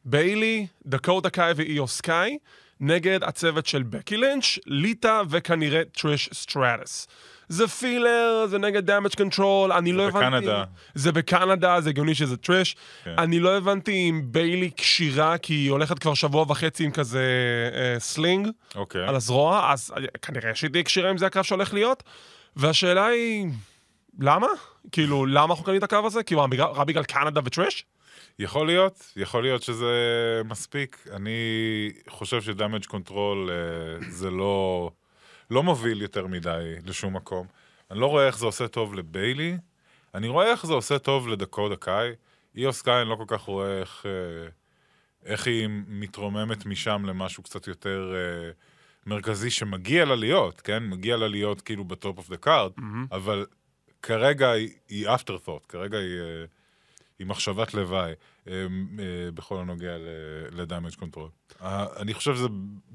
[0.05, 2.37] ביילי, דקוטה קאי ואיו סקאי,
[2.79, 7.07] נגד הצוות של בקי לינץ', ליטה וכנראה טריש סטרטס.
[7.49, 10.25] זה filler, זה נגד Damage Control, אני לא הבנתי...
[10.37, 10.63] בקנדה.
[10.95, 12.75] זה בקנדה, זה הגיוני שזה טריש.
[13.03, 13.15] כן.
[13.17, 17.23] אני לא הבנתי אם ביילי כשירה, כי היא הולכת כבר שבוע וחצי עם כזה
[17.75, 18.47] אה, sling.
[18.75, 19.07] אוקיי.
[19.07, 22.03] על הזרוע, אז כנראה שהיא תהיה כשירה אם זה הקרב שהולך להיות.
[22.55, 23.47] והשאלה היא,
[24.19, 24.47] למה?
[24.91, 26.23] כאילו, למה אנחנו קנים את הקרב הזה?
[26.23, 27.85] כאילו, רק בגלל- קנדה וטריש?
[28.39, 29.93] יכול להיות, יכול להיות שזה
[30.45, 31.07] מספיק.
[31.11, 31.39] אני
[32.09, 33.49] חושב ש Damage Control
[34.09, 34.91] זה לא,
[35.51, 37.47] לא מוביל יותר מדי לשום מקום.
[37.91, 39.57] אני לא רואה איך זה עושה טוב לביילי,
[40.15, 42.11] אני רואה איך זה עושה טוב לדקוטה קאי.
[42.55, 44.47] איו סקאי, אני לא כל כך רואה איך, אה,
[45.25, 48.51] איך היא מתרוממת משם למשהו קצת יותר אה,
[49.05, 50.83] מרכזי שמגיע לה להיות, כן?
[50.83, 52.71] מגיע לה להיות כאילו ב top of the card,
[53.11, 53.45] אבל
[54.01, 56.19] כרגע היא, after thought, כרגע היא...
[56.19, 56.45] אה,
[57.19, 58.11] עם מחשבת לוואי
[58.47, 58.65] אה, אה,
[59.33, 59.93] בכל הנוגע
[60.51, 61.29] ל Damage Control.
[61.99, 62.47] אני חושב שזה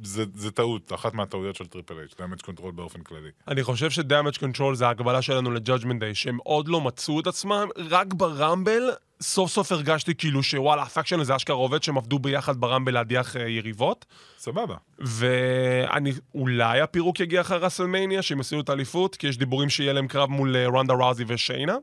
[0.03, 3.31] זה, זה טעות, אחת מהטעויות של טריפל אייץ', Damage Control באופן כללי.
[3.49, 7.21] אני חושב ש Damage Control זה ההקבלה שלנו ל Judgment Day, שהם עוד לא מצאו
[7.21, 8.91] את עצמם, רק ברמבל
[9.23, 13.37] סוף סוף הרגשתי כאילו שוואלה, ה faction הזה אשכרה עובד, שהם עבדו ביחד ברמבל להדיח
[13.37, 14.07] אה, יריבות.
[14.39, 14.77] סבבה.
[14.99, 20.09] ואני, אולי הפירוק יגיע אחרי ראסלמניה, שהם יעשו את האליפות, כי יש דיבורים שיהיה להם
[20.09, 21.77] קרב מול אה, רונדה ראוזי ושיינה.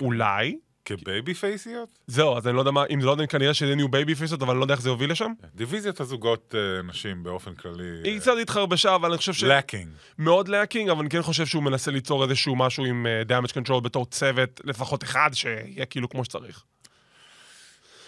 [0.00, 0.58] אולי.
[0.88, 1.88] כ babyface יות?
[2.06, 4.42] זהו, אז אני לא יודע מה, אם זה לא יודע, כנראה שזה יהיו babyface יות,
[4.42, 5.32] אבל אני לא יודע איך זה יוביל לשם.
[5.54, 8.00] דיוויזיית הזוגות אה, נשים באופן כללי...
[8.04, 9.42] היא קצת התחרבשה, אבל אני חושב ש...
[9.42, 9.88] lacking.
[10.18, 13.80] מאוד lacking, אבל אני כן חושב שהוא מנסה ליצור איזשהו משהו עם uh, damage control
[13.80, 16.62] בתור צוות, לפחות אחד, שיהיה כאילו כמו שצריך.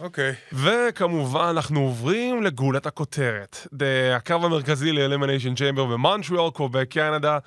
[0.01, 0.35] אוקיי.
[0.53, 3.66] וכמובן, אנחנו עוברים לגולת הכותרת.
[3.66, 7.38] The- הקו המרכזי ל-Elimination Chamber במונטריאל, קוויבק קנדה.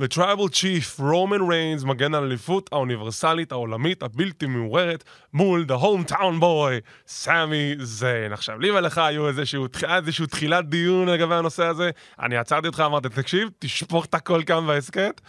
[0.00, 6.40] ו Tribal Chief רומן ריינס מגן על האליפות האוניברסלית העולמית הבלתי מעורערת מול The Hometown
[6.40, 8.32] Boy, סמי זיין.
[8.32, 11.90] עכשיו, לי ולך היו איזשהו, איזשהו תחילת דיון לגבי הנושא הזה.
[12.20, 15.20] אני עצרתי אותך, אמרתי, תקשיב, תשפוך את הכל כאן בהסכת.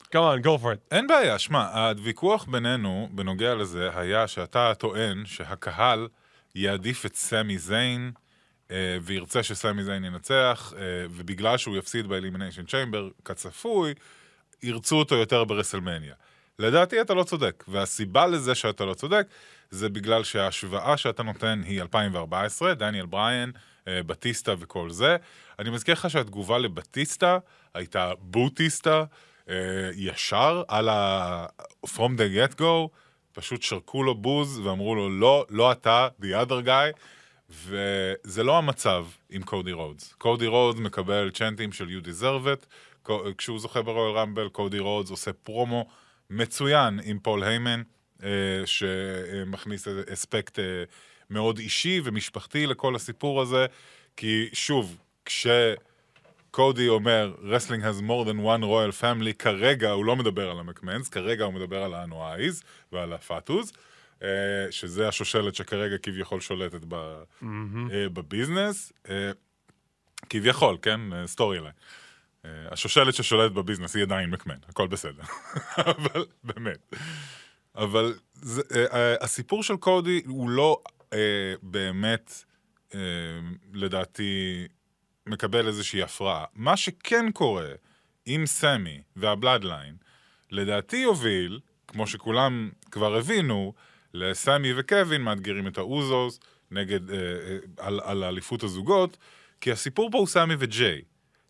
[0.00, 0.78] come on, go for it.
[0.90, 6.08] אין בעיה, שמע, הוויכוח בינינו בנוגע לזה היה שאתה טוען שהקהל
[6.54, 8.12] יעדיף את סמי זיין
[9.02, 13.94] וירצה שסמי זיין ינצח, אה, ובגלל שהוא יפסיד ב Elimination Chamber, כצפוי,
[14.62, 16.14] ירצו אותו יותר ברסלמניה.
[16.58, 19.26] לדעתי אתה לא צודק, והסיבה לזה שאתה לא צודק
[19.70, 23.52] זה בגלל שההשוואה שאתה נותן היא 2014, דניאל בריין,
[23.88, 25.16] אה, בטיסטה וכל זה.
[25.58, 27.38] אני מזכיר לך שהתגובה לבטיסטה
[27.74, 29.04] הייתה בוטיסטה,
[29.48, 29.54] אה,
[29.94, 31.46] ישר על ה...
[31.86, 32.88] From the get go,
[33.32, 36.98] פשוט שרקו לו בוז ואמרו לו, לא, לא אתה, the other guy.
[37.50, 40.12] וזה לא המצב עם קודי רודס.
[40.18, 42.66] קודי רודס מקבל chant ים של You deserve it,
[43.38, 45.86] כשהוא זוכה ברויאל רמבל, קודי רודס עושה פרומו
[46.30, 47.82] מצוין עם פול היימן,
[48.22, 48.28] אה,
[48.64, 50.64] שמכניס אספקט אה,
[51.30, 53.66] מאוד אישי ומשפחתי לכל הסיפור הזה,
[54.16, 60.50] כי שוב, כשקודי אומר, Wrestling has more than one royal family, כרגע הוא לא מדבר
[60.50, 63.72] על המקמנס, כרגע הוא מדבר על האנואייז ועל הפאטוז.
[64.22, 64.28] אה,
[64.70, 68.92] שזה השושלת שכרגע כביכול שולטת ב, אה, בביזנס.
[69.08, 69.30] אה,
[70.30, 71.00] כביכול, כן?
[71.26, 71.72] storyline.
[72.70, 75.22] השושלת ששולטת בביזנס היא עדיין מקמן, הכל בסדר.
[75.96, 76.94] אבל באמת.
[77.74, 78.62] אבל זה,
[79.20, 80.82] הסיפור של קודי הוא לא
[81.62, 82.44] באמת,
[83.72, 84.66] לדעתי,
[85.26, 86.44] מקבל איזושהי הפרעה.
[86.54, 87.68] מה שכן קורה
[88.26, 89.96] עם סמי וה Bloodline,
[90.50, 93.72] לדעתי יוביל, כמו שכולם כבר הבינו,
[94.16, 99.16] לסמי וקווין מאתגרים את האוזוס, נגד, אה, אה, על, על אליפות הזוגות,
[99.60, 101.02] כי הסיפור פה הוא סמי וג'יי.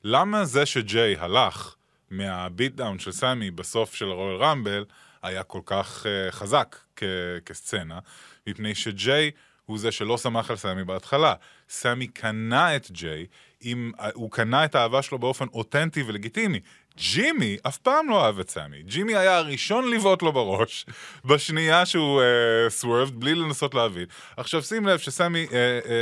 [0.05, 1.74] למה זה שג'יי הלך
[2.11, 4.85] מה beatdown של סמי בסוף של רויאל רמבל
[5.22, 7.02] היה כל כך אה, חזק כ,
[7.46, 7.98] כסצנה?
[8.46, 9.31] מפני שג'יי
[9.64, 11.35] הוא זה שלא שמח על סמי בהתחלה.
[11.68, 13.26] סמי קנה את ג'יי,
[13.61, 16.61] עם, הוא קנה את האהבה שלו באופן אותנטי ולגיטימי.
[16.96, 18.82] ג'ימי אף פעם לא אהב את סמי.
[18.82, 20.87] ג'ימי היה הראשון לבעוט לו בראש,
[21.24, 22.22] בשנייה שהוא
[22.68, 24.04] swerved, uh, בלי לנסות להבין.
[24.37, 25.54] עכשיו שים לב שסמי uh, uh,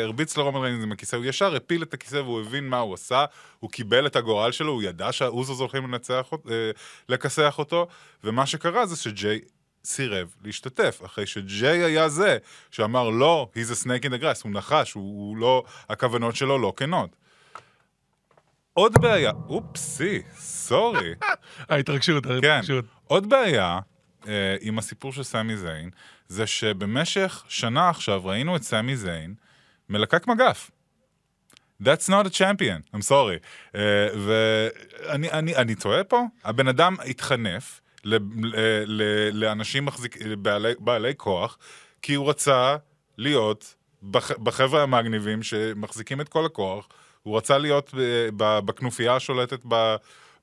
[0.04, 3.24] הרביץ לרומן ריינס עם הכיסא, הוא ישר הפיל את הכיסא והוא הבין מה הוא עשה,
[3.61, 6.48] הוא קיבל את הגורל שלו, הוא ידע שהאוזוז הולכים לנצח, uh,
[7.09, 7.87] לכסח אותו,
[8.24, 9.40] ומה שקרה זה שג'יי
[9.85, 12.38] סירב להשתתף, אחרי שג'יי היה זה
[12.70, 16.59] שאמר לא, he's a snake in the grass, הוא נחש, הוא, הוא לא, הכוונות שלו
[16.59, 17.24] לא כנות.
[18.75, 21.15] עוד בעיה, אופסי, סורי.
[21.71, 22.85] ההתרגשות, כן, ההתרגשות.
[23.05, 23.79] עוד בעיה
[24.29, 25.91] אה, עם הסיפור של סמי זיין,
[26.29, 29.35] זה שבמשך שנה עכשיו ראינו את סמי זיין
[29.89, 30.71] מלקק מגף.
[31.83, 33.39] That's not a champion, I'm sorry.
[33.73, 33.77] Uh,
[34.27, 36.23] ואני אני, אני טועה פה?
[36.45, 38.57] הבן אדם התחנף ל, ל,
[38.87, 41.59] ל, לאנשים מחזיק, בעלי, בעלי כוח,
[42.03, 42.77] כי הוא רצה
[43.19, 46.89] להיות בח, בחבר'ה המגניבים שמחזיקים את כל הכוח,
[47.25, 47.95] הוא רצה להיות
[48.37, 49.61] בכנופיה השולטת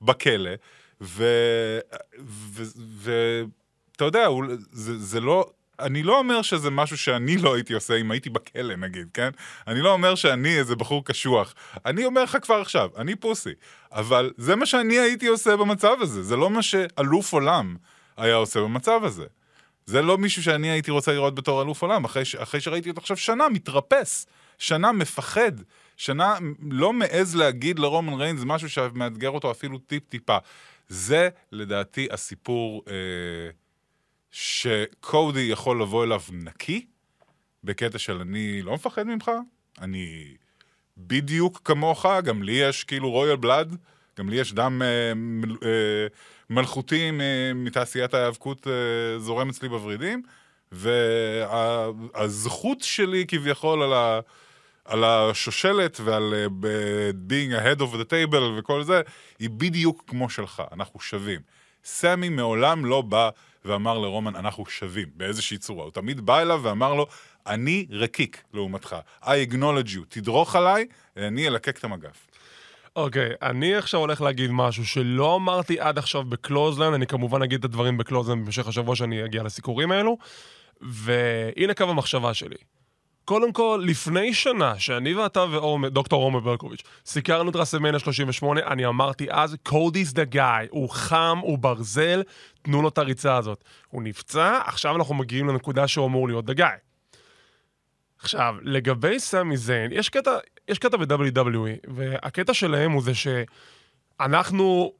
[0.02, 0.50] בכלא,
[1.00, 1.24] ואתה
[4.00, 5.50] יודע, הוא, זה, זה לא...
[5.80, 9.30] אני לא אומר שזה משהו שאני לא הייתי עושה אם הייתי בכלא נגיד, כן?
[9.66, 11.54] אני לא אומר שאני איזה בחור קשוח.
[11.86, 13.50] אני אומר לך כבר עכשיו, אני פוסי.
[13.92, 17.76] אבל זה מה שאני הייתי עושה במצב הזה, זה לא מה שאלוף עולם
[18.16, 19.24] היה עושה במצב הזה.
[19.86, 22.34] זה לא מישהו שאני הייתי רוצה לראות בתור אלוף עולם, אחרי, ש...
[22.34, 24.26] אחרי שראיתי אותו עכשיו שנה מתרפס,
[24.58, 25.52] שנה מפחד,
[25.96, 26.34] שנה
[26.70, 30.36] לא מעז להגיד לרומן ריינס משהו שמאתגר אותו אפילו טיפ-טיפה.
[30.88, 32.94] זה לדעתי הסיפור אה,
[34.30, 36.86] שקודי יכול לבוא אליו נקי,
[37.64, 39.30] בקטע של אני לא מפחד ממך,
[39.80, 40.34] אני
[40.96, 43.76] בדיוק כמוך, גם לי יש כאילו רויאל בלאד,
[44.18, 46.06] גם לי יש דם אה, מ, אה,
[46.50, 47.10] מלכותי
[47.54, 50.22] מתעשיית ההיאבקות אה, זורם אצלי בוורידים,
[50.72, 54.20] והזכות שלי כביכול על ה...
[54.84, 56.64] על השושלת ועל uh,
[57.30, 59.00] being a head of the table וכל זה,
[59.38, 61.40] היא בדיוק כמו שלך, אנחנו שווים.
[61.84, 63.30] סמי מעולם לא בא
[63.64, 65.84] ואמר לרומן, אנחנו שווים, באיזושהי צורה.
[65.84, 67.06] הוא תמיד בא אליו ואמר לו,
[67.46, 68.96] אני רקיק לעומתך.
[69.22, 72.26] I acknowledge you, תדרוך עליי, אני אלקק את המגף.
[72.96, 77.58] אוקיי, okay, אני עכשיו הולך להגיד משהו שלא אמרתי עד עכשיו בקלוזלנד, אני כמובן אגיד
[77.58, 80.18] את הדברים בקלוזלנד במשך השבוע שאני אגיע לסיקורים האלו,
[80.80, 82.56] והנה קו המחשבה שלי.
[83.24, 85.44] קודם כל, לפני שנה, שאני ואתה
[85.82, 91.38] ודוקטור עומר ברקוביץ', סיקרנו את רסלמניה 38, אני אמרתי אז, קודי's the guy, הוא חם,
[91.42, 92.22] הוא ברזל,
[92.62, 93.64] תנו לו את הריצה הזאת.
[93.90, 96.78] הוא נפצע, עכשיו אנחנו מגיעים לנקודה שהוא אמור להיות the guy.
[98.18, 100.38] עכשיו, לגבי סמי זיין, יש קטע,
[100.78, 104.92] קטע ב-WWE, והקטע שלהם הוא זה שאנחנו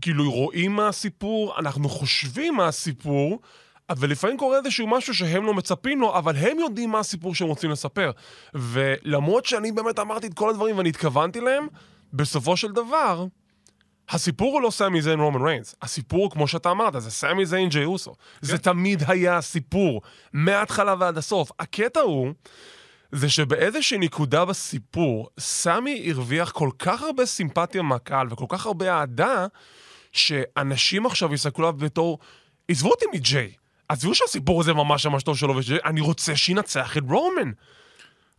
[0.00, 3.40] כאילו רואים מה הסיפור, אנחנו חושבים מה הסיפור,
[3.90, 7.48] אבל לפעמים קורה איזשהו משהו שהם לא מצפים לו, אבל הם יודעים מה הסיפור שהם
[7.48, 8.10] רוצים לספר.
[8.54, 11.66] ולמרות שאני באמת אמרתי את כל הדברים ואני התכוונתי להם,
[12.12, 13.26] בסופו של דבר,
[14.10, 15.74] הסיפור הוא לא סמי זיין רומן ריינס.
[15.82, 18.12] הסיפור, כמו שאתה אמרת, זה סמי זיין ג'יי אוסו.
[18.12, 18.46] כן.
[18.46, 21.50] זה תמיד היה הסיפור, מההתחלה ועד הסוף.
[21.58, 22.32] הקטע הוא...
[23.12, 29.46] זה שבאיזושהי נקודה בסיפור, סמי הרוויח כל כך הרבה סימפתיה מהקהל וכל כך הרבה אהדה,
[30.12, 32.18] שאנשים עכשיו יסתכלו עליו בתור,
[32.68, 33.52] עזבו אותי מג'יי.
[33.88, 37.50] עזבו שהסיפור הזה ממש ממש טוב שלו, אני רוצה שינצח את רומן.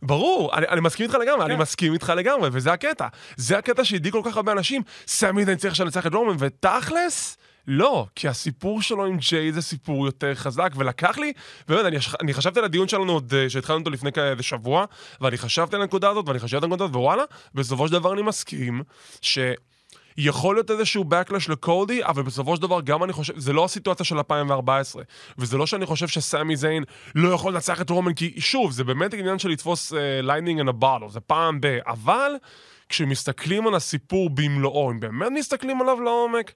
[0.02, 1.50] ברור, אני, אני מסכים איתך לגמרי, כן.
[1.50, 3.06] אני מסכים איתך לגמרי, וזה הקטע.
[3.36, 7.36] זה הקטע שהדאיג כל כך הרבה אנשים, סמי אני צריך לנצח את רומן, ותכלס,
[7.66, 11.32] לא, כי הסיפור שלו עם ג'יי זה סיפור יותר חזק, ולקח לי,
[11.68, 14.84] באמת, אני, אני חשבתי על הדיון שלנו עוד, אה, שהתחלנו אותו לפני כאיזה שבוע,
[15.20, 17.22] ואני חשבתי על הנקודה הזאת, ואני חשבתי על הנקודה הזאת, ווואלה,
[17.54, 18.82] בסופו של דבר אני מסכים,
[19.22, 19.38] ש...
[20.16, 24.06] יכול להיות איזשהו backlash לקודי, אבל בסופו של דבר גם אני חושב, זה לא הסיטואציה
[24.06, 25.02] של 2014.
[25.38, 29.14] וזה לא שאני חושב שסמי זיין לא יכול לנצח את רומן, כי שוב, זה באמת
[29.14, 29.96] עניין של לתפוס uh,
[30.26, 31.78] lightning in a bottle, זה פעם ב...
[31.86, 32.32] אבל
[32.88, 36.52] כשמסתכלים על הסיפור במלואו, אם באמת מסתכלים עליו לעומק,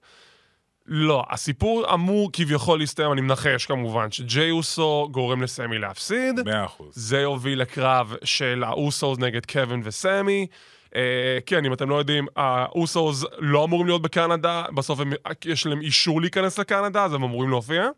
[0.87, 6.39] לא, הסיפור אמור כביכול להסתיים, אני מנחש כמובן, שג'יי אוסו גורם לסמי להפסיד.
[6.45, 6.95] מאה אחוז.
[6.95, 10.47] זה יוביל לקרב של האוסוס נגד קווין וסמי.
[10.95, 15.13] אה, כן, אם אתם לא יודעים, האוסוס לא אמורים להיות בקנדה, בסוף הם,
[15.45, 17.89] יש להם אישור להיכנס לקנדה, אז הם אמורים להופיע.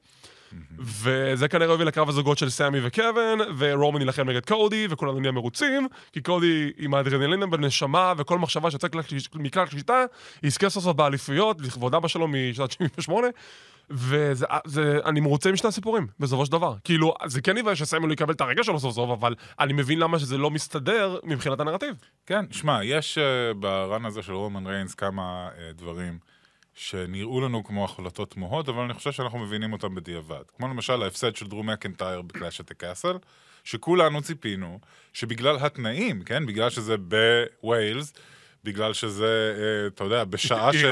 [0.79, 5.87] וזה כנראה יוביל לקרב הזוגות של סמי וקווין, ורומן יילחם נגד קודי, וכולנו נהיה מרוצים,
[6.13, 8.95] כי קודי עם האדרנלינה בנשמה, וכל מחשבה שיוצאת
[9.35, 10.03] מכלל שליטה,
[10.43, 13.27] יזכה סוף סוף באליפויות, לכבוד אבא שלו משנת 78.
[13.89, 16.75] ואני מרוצה משני הסיפורים, בסופו של דבר.
[16.83, 19.99] כאילו, זה כן יבוא שסמי לא יקבל את הרגע שלו סוף סוף, אבל אני מבין
[19.99, 21.95] למה שזה לא מסתדר מבחינת הנרטיב.
[22.25, 26.19] כן, שמע, יש uh, ברן הזה של רומן ריינס כמה uh, דברים
[26.77, 30.43] שנראו לנו כמו החלטות תמוהות, אבל אני חושב שאנחנו מבינים אותם בדיעבד.
[30.57, 33.17] כמו למשל ההפסד של דרום מקנטייר בקלאש את הקאסל,
[33.63, 34.79] שכולנו ציפינו
[35.13, 38.13] שבגלל התנאים, כן, בגלל שזה בווילס,
[38.63, 40.83] בגלל שזה, אה, אתה יודע, בשעה, ש...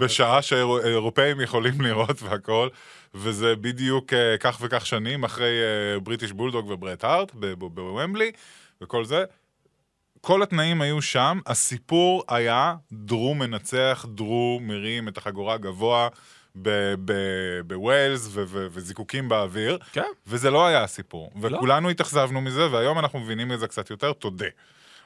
[0.00, 2.68] בשעה שאירופאים יכולים לראות והכל,
[3.14, 5.52] וזה בדיוק אה, כך וכך שנים אחרי
[6.02, 8.32] בריטיש בולדוג וברט הארט בוומבלי
[8.80, 9.24] וכל זה.
[10.20, 16.08] כל התנאים היו שם, הסיפור היה דרו מנצח, דרו מרים את החגורה גבוה
[17.66, 20.02] בווילס וזיקוקים באוויר, כן.
[20.26, 21.30] וזה לא היה הסיפור.
[21.42, 21.56] לא.
[21.56, 24.46] וכולנו התאכזבנו מזה, והיום אנחנו מבינים את זה קצת יותר, תודה.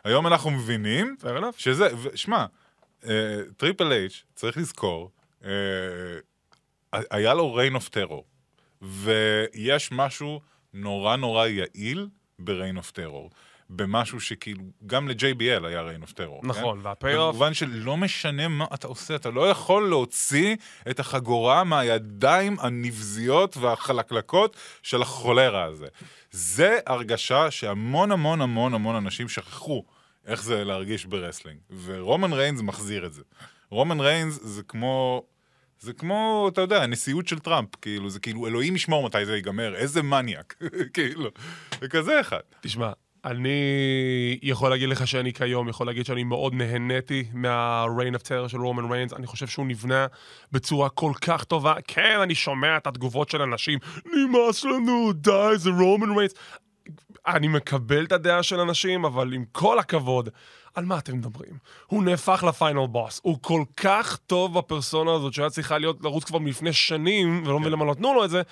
[0.05, 1.16] היום אנחנו מבינים
[1.57, 2.46] שזה, שמע,
[3.57, 5.11] טריפל אייץ', צריך לזכור,
[5.42, 5.46] uh,
[6.92, 8.25] היה לו reign of terror,
[8.83, 10.40] ויש משהו
[10.75, 13.31] נורא נורא יעיל ב reign of terror.
[13.77, 16.41] במשהו שכאילו, גם ל-JBL היה reign of terror.
[16.45, 16.87] נכון, כן?
[16.87, 17.35] וה payoff...
[17.35, 20.57] במובן שלא משנה מה אתה עושה, אתה לא יכול להוציא
[20.91, 25.87] את החגורה מהידיים הנבזיות והחלקלקות של החולרה הזה.
[26.31, 29.85] זה הרגשה שהמון המון המון המון אנשים שכחו
[30.27, 31.59] איך זה להרגיש ב wrestling.
[31.85, 33.23] ורומן ריינס מחזיר את זה.
[33.71, 35.25] רומן ריינס זה כמו...
[35.83, 39.75] זה כמו, אתה יודע, הנשיאות של טראמפ, כאילו, זה כאילו, אלוהים ישמור מתי זה ייגמר,
[39.75, 40.55] איזה מניאק,
[40.95, 41.31] כאילו,
[41.81, 42.41] זה כזה אחד.
[42.61, 42.93] תשמע,
[43.25, 48.61] אני יכול להגיד לך שאני כיום יכול להגיד שאני מאוד נהניתי מה-Rain of Terror של
[48.61, 50.07] רומן ריינס, אני חושב שהוא נבנה
[50.53, 51.75] בצורה כל כך טובה.
[51.87, 53.79] כן, אני שומע את התגובות של אנשים,
[54.15, 56.35] נמאס לנו, די, זה רומן ריינס.
[57.27, 60.29] אני מקבל את הדעה של אנשים, אבל עם כל הכבוד,
[60.75, 61.59] על מה אתם מדברים?
[61.87, 63.21] הוא נהפך לפיינל בוס.
[63.23, 67.73] הוא כל כך טוב בפרסונה הזאת, שהיה צריכה להיות לרוץ כבר מלפני שנים, ולא מבין
[67.73, 68.43] למה לא נתנו לו את זה,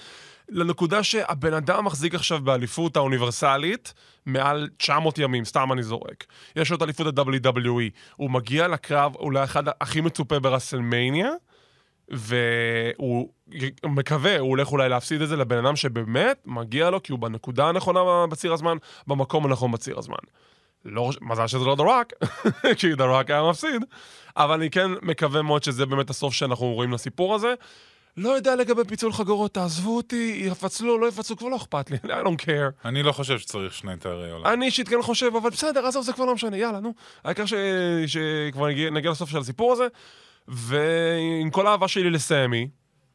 [0.51, 3.95] לנקודה שהבן אדם מחזיק עכשיו באליפות האוניברסלית
[4.27, 6.27] מעל 900 ימים, סתם אני זורק.
[6.57, 7.91] יש לו את אליפות ה-WWE.
[8.17, 11.31] הוא מגיע לקרב אולי אחד הכי מצופה ברסלמניה,
[12.09, 13.29] והוא
[13.85, 17.69] מקווה, הוא הולך אולי להפסיד את זה לבן אדם שבאמת מגיע לו, כי הוא בנקודה
[17.69, 20.17] הנכונה בציר הזמן, במקום הנכון בציר הזמן.
[20.85, 22.13] לא, מזל שזה לא דה ראק,
[22.79, 23.85] כי דה ראק היה מפסיד,
[24.37, 27.55] אבל אני כן מקווה מאוד שזה באמת הסוף שאנחנו רואים לסיפור הזה.
[28.17, 32.27] לא יודע לגבי פיצול חגורות, תעזבו אותי, יפצלו, לא יפצלו, כבר לא אכפת לי, I
[32.27, 32.85] don't care.
[32.85, 34.47] אני לא חושב שצריך שני תארי עולם.
[34.47, 36.95] אני אישית כן חושב, אבל בסדר, עזוב, זה כבר לא משנה, יאללה, נו.
[37.25, 37.45] העיקר
[38.07, 39.87] שכבר נגיע לסוף של הסיפור הזה,
[40.49, 42.69] ועם כל האהבה שלי לסמי,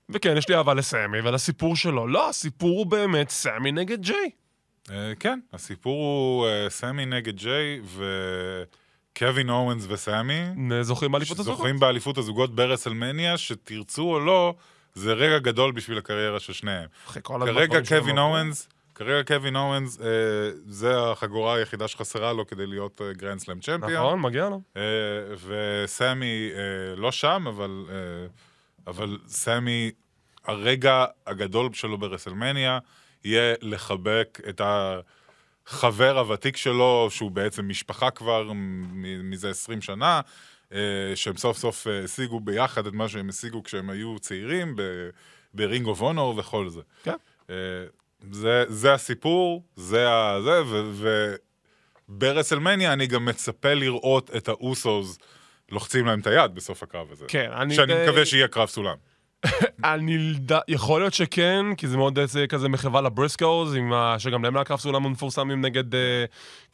[0.09, 4.29] וכן, יש לי אהבה לסמי ולסיפור שלו, לא, הסיפור הוא באמת סמי נגד ג'יי.
[4.87, 8.03] Uh, כן, הסיפור הוא uh, סמי נגד ג'יי, ו...
[9.17, 10.41] קווין אוונס וסמי.
[10.81, 11.57] זוכים באליפות הזוגות.
[11.57, 14.55] זוכים באליפות הזוגות ברסלמניה, שתרצו או לא,
[14.95, 16.87] זה רגע גדול בשביל הקריירה של שניהם.
[17.13, 20.05] כרגע קווין אוונס, כרגע קווין אוונס, אה,
[20.67, 23.93] זה החגורה היחידה שחסרה לו כדי להיות אה, grand slam champion.
[23.93, 24.61] נכון, מגיע לו.
[24.77, 24.81] אה,
[25.47, 27.95] וסמי אה, לא שם, אבל, אה,
[28.87, 29.91] אבל סמי,
[30.45, 32.79] הרגע הגדול שלו ברסלמניה,
[33.23, 34.61] יהיה לחבק את
[35.67, 38.51] החבר הוותיק שלו, שהוא בעצם משפחה כבר
[39.23, 40.21] מזה 20 שנה,
[41.15, 44.75] שהם סוף סוף אה, השיגו ביחד את מה שהם השיגו כשהם היו צעירים,
[45.53, 46.81] ברינג אוף אונור וכל זה.
[47.03, 47.15] כן.
[47.49, 47.55] אה,
[48.31, 50.41] זה, זה הסיפור, זה ה...
[50.41, 50.61] זה.
[52.09, 55.17] וברסלמניה אני גם מצפה לראות את האוסוס
[55.71, 57.25] לוחצים להם את היד בסוף הקרב הזה.
[57.27, 57.75] כן, אני...
[57.75, 58.03] שאני די...
[58.03, 58.95] מקווה שיהיה קרב סולם.
[59.83, 60.33] אני...
[60.67, 64.19] יכול להיות שכן, כי זה מאוד זה כזה מחווה לבריסקוז, ה...
[64.19, 65.97] שגם להם היה קרב סולם מפורסמים נגד uh,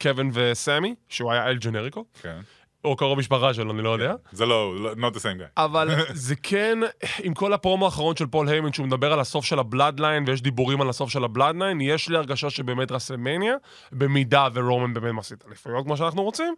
[0.02, 2.04] קווין וסמי, שהוא היה אל ג'נריקו.
[2.22, 2.40] כן.
[2.84, 4.14] או קרוב משפחה שלו, אני לא יודע.
[4.32, 5.50] זה לא, לא, not the same guy.
[5.56, 6.78] אבל זה כן,
[7.22, 10.80] עם כל הפרומו האחרון של פול היימן, שהוא מדבר על הסוף של הבלאדליין, ויש דיבורים
[10.80, 13.54] על הסוף של הבלאדליין, יש לי הרגשה שבאמת רסלמניה,
[13.92, 16.54] במידה ורומן באמת מפסיד אליפויות כמו שאנחנו רוצים,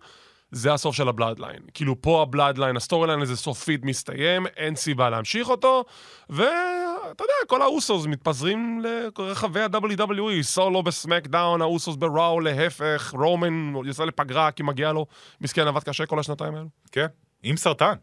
[0.54, 1.60] זה הסוף של הבלאדליין.
[1.74, 5.84] כאילו פה הבלאדליין, ה storyline הזה סופית מסתיים, אין סיבה להמשיך אותו,
[6.30, 14.50] ואתה יודע, כל האוסוס מתפזרים לרחבי ה-WWE, סולו בסמקדאון, האוסוס בראו, להפך, רומן יוצא לפגרה
[14.50, 15.06] כי מגיע לו,
[15.40, 16.68] מסכן עבד קשה כל השנתיים האלו.
[16.92, 17.06] כן,
[17.42, 17.94] עם סרטן.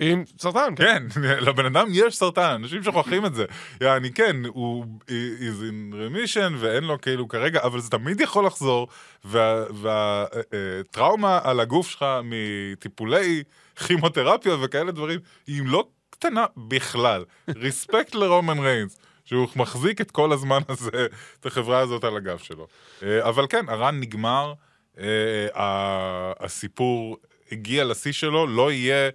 [0.00, 1.02] עם סרטן, כן.
[1.10, 3.44] כן, לבן אדם יש סרטן, אנשים שוכחים את זה.
[3.80, 8.88] יעני, כן, הוא is in remission ואין לו כאילו כרגע, אבל זה תמיד יכול לחזור,
[9.70, 13.42] והטראומה וה, אה, על הגוף שלך מטיפולי
[13.86, 17.24] כימותרפיה וכאלה דברים, היא לא קטנה בכלל.
[17.56, 18.98] ריספקט לרומן ריינס.
[19.24, 21.06] שהוא מחזיק את כל הזמן הזה,
[21.40, 22.66] את החברה הזאת על הגב שלו.
[23.02, 24.52] אה, אבל כן, הרן נגמר,
[24.98, 25.46] אה,
[26.40, 27.16] הסיפור
[27.52, 29.10] הגיע לשיא שלו, לא יהיה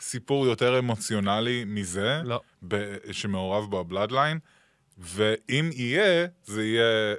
[0.00, 2.40] סיפור יותר אמוציונלי מזה, לא.
[2.68, 4.38] ב- שמעורב בו הבלאדליין,
[4.98, 7.14] ואם יהיה, זה יהיה...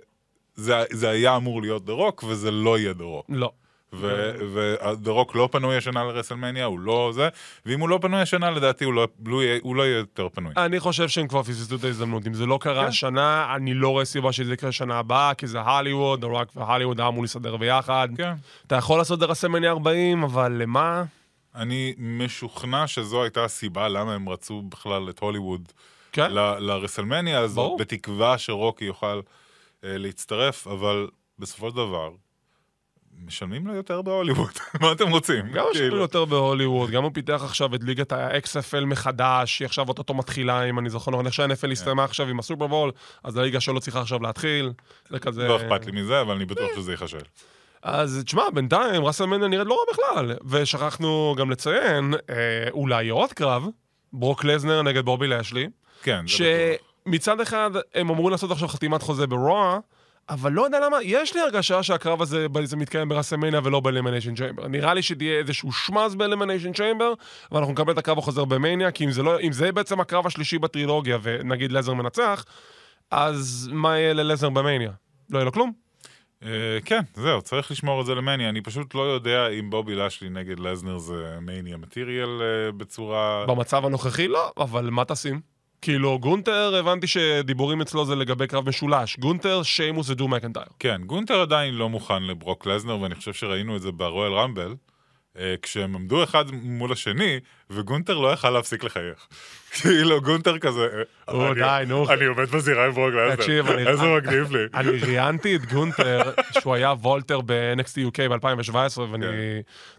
[0.56, 3.26] זה, זה היה אמור להיות דה רוק, וזה לא יהיה דה רוק.
[3.30, 3.52] לא.
[3.94, 7.30] ודה רוק לא פנוי השנה לרסלמניה, הוא לא זה,
[7.66, 10.54] ואם הוא לא פנוי השנה, לדעתי הוא לא, לא, יהיה, הוא לא יהיה יותר פנוי.
[10.58, 12.28] אני חושב שהם כבר פספסו את ההזדמנות.
[12.28, 12.88] אם זה לא קרה כן.
[12.88, 17.10] השנה, אני לא רואה סיבה שזה יקרה שנה הבאה, כי זה הוליווד, רוק והוליווד היה
[17.10, 18.08] אמור להסתדר ביחד.
[18.18, 18.34] כן.
[18.68, 21.04] אתה יכול לעשות רסלמניה 40, אבל למה?
[21.56, 25.72] אני משוכנע שזו הייתה הסיבה למה הם רצו בכלל את הוליווד
[26.12, 26.32] כן?
[26.32, 27.78] ל- לרסלמניה הזאת, ברור.
[27.78, 29.22] בתקווה שרוקי יוכל
[29.84, 31.08] אה, להצטרף, אבל
[31.40, 32.10] בסופו של דבר,
[33.26, 35.52] משלמים לו יותר בהוליווד, מה אתם רוצים?
[35.52, 39.66] גם יש כאילו, לו יותר בהוליווד, גם הוא פיתח עכשיו את ליגת ה-XFL מחדש, היא
[39.66, 42.92] עכשיו אוטוטו מתחילה, אם אני זוכר נכון, איך שה-NFL הסתיימה עכשיו עם הסופרבול,
[43.24, 44.72] אז הליגה שלו צריכה עכשיו להתחיל,
[45.10, 45.48] זה כזה...
[45.48, 47.18] לא אכפת לי מזה, אבל אני בטוח שזה ייחשל.
[47.84, 50.36] אז תשמע, בינתיים ראסלמניה נראית לא רע בכלל.
[50.50, 52.36] ושכחנו גם לציין, אה,
[52.72, 53.66] אולי עוד קרב,
[54.14, 55.70] ברוק לזנר נגד בובי לשלי,
[56.04, 56.88] כן, זה בטוח.
[57.08, 59.80] שמצד אחד הם אמורים לעשות עכשיו חתימת חוזה בראו,
[60.30, 64.68] אבל לא יודע למה, יש לי הרגשה שהקרב הזה זה מתקיים בראסלמניה ולא באלימיניישן צ'יימבר.
[64.68, 67.14] נראה לי שתהיה איזשהו schmozz באלימיניישן צ'יימבר,
[67.52, 70.60] ואנחנו נקבל את הקרב החוזר במניה, כי אם זה, לא, אם זה בעצם הקרב השלישי
[70.60, 72.46] בטרילוגיה, ונגיד לזנר מנצח,
[73.12, 74.92] אז מה יהיה ללזנר במניה?
[75.30, 75.72] לא יהיה לו כלום?
[76.46, 78.50] אה, כן, זהו, צריך לשמור את זה למניה.
[78.50, 83.46] אני פשוט לא יודע אם בובי לשלי נגד לזנר זה מניה material אה, בצורה...
[83.48, 85.42] במצב הנוכחי לא, אבל מה תשים?
[85.82, 89.18] כאילו, גונטר, הבנתי שדיבורים אצלו זה לגבי קרב משולש.
[89.18, 90.66] גונטר, שיימוס ודרו מקנטייר.
[90.80, 94.76] כן, גונטר עדיין לא מוכן לברוק לזנר, ואני חושב שראינו את זה ברואל רמבל,
[95.62, 99.28] כשהם עמדו אחד מול השני, וגונטר לא יכל להפסיק לחייך.
[99.82, 100.88] כאילו, גונטר כזה...
[101.30, 102.10] אה, או, די, נו.
[102.10, 103.36] אני עומד בזירה עם ברוק לזנר.
[103.36, 104.64] תקשיב, אני- איזה מגניב לי.
[104.74, 106.22] אני ראיינתי את גונטר,
[106.60, 108.74] שהוא היה וולטר ב-NXT UK ב-2017,
[109.12, 109.26] ואני...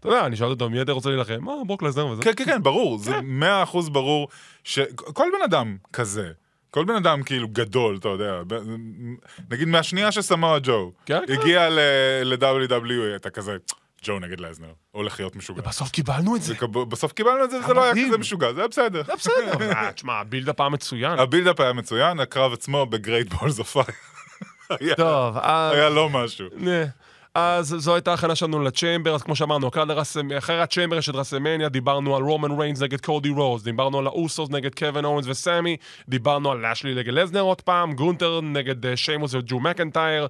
[0.01, 1.39] אתה יודע, אני שאלתי אותו, מי אתה רוצה להילחם?
[1.41, 2.23] מה, ברוק לזנר וזה.
[2.23, 4.29] כן, כן, כן, ברור, זה מאה אחוז ברור
[4.65, 6.31] שכל בן אדם כזה,
[6.71, 8.41] כל בן אדם כאילו גדול, אתה יודע,
[9.51, 11.33] נגיד מהשנייה שסמואה ג'ו, כן, כן.
[11.33, 11.69] הגיע
[12.25, 13.57] ל-WWE, אתה כזה,
[14.03, 15.63] ג'ו נגד לזנר, הולך להיות משוגע.
[15.63, 16.55] בסוף קיבלנו את זה.
[16.89, 18.07] בסוף קיבלנו את זה, וזה לא היה.
[18.09, 19.03] כזה משוגע, זה היה בסדר.
[19.07, 19.73] זה בסדר.
[19.77, 21.19] אה, תשמע, ה buildup היה מצוין.
[21.19, 23.77] ה buildup היה מצוין, הקרב עצמו בגרייט בולס אוף.
[24.97, 25.75] טוב, אז...
[25.75, 26.47] היה לא משהו.
[27.35, 29.71] אז זו הייתה ההכנה שלנו ל Chamber, אז כמו שאמרנו,
[30.39, 34.07] אחרי ה Chamber יש את רסלמניה, דיברנו על רומן ריינס נגד קודי רודס, דיברנו על
[34.07, 35.77] האוסוס נגד קווין אוונס וסמי,
[36.09, 40.27] דיברנו על לאשלי נגד לסנר עוד פעם, גונטר נגד אה, שיימוס וג'ו מקנטייר,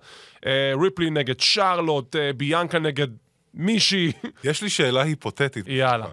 [0.47, 3.09] אה, ריפלי נגד שרלוט, ביאנקה נגד
[3.55, 4.13] מישהי.
[4.45, 5.65] יש לי שאלה היפותטית.
[5.69, 6.07] יאללה.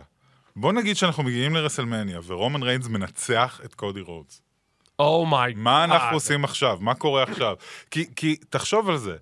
[0.55, 4.41] בוא נגיד שאנחנו מגיעים לרסלמניה, ורומן ריינס מנצח את קודי רודס.
[4.99, 5.53] אומייי.
[5.55, 6.77] מה אנחנו עושים עכשיו?
[6.81, 7.55] מה קורה עכשיו?
[7.91, 9.15] כי, כי תחשוב על זה,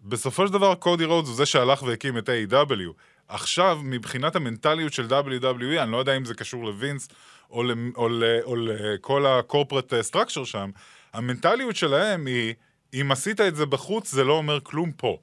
[0.00, 2.92] בסופו של דבר קודי רודס הוא זה שהלך והקים את A.W.
[3.28, 7.08] עכשיו, מבחינת המנטליות של WWE, אני לא יודע אם זה קשור לווינס
[7.50, 10.70] או, למ, או, ל, או לכל ה-corporate structure שם,
[11.12, 12.54] המנטליות שלהם היא,
[12.94, 15.18] אם עשית את זה בחוץ, זה לא אומר כלום פה.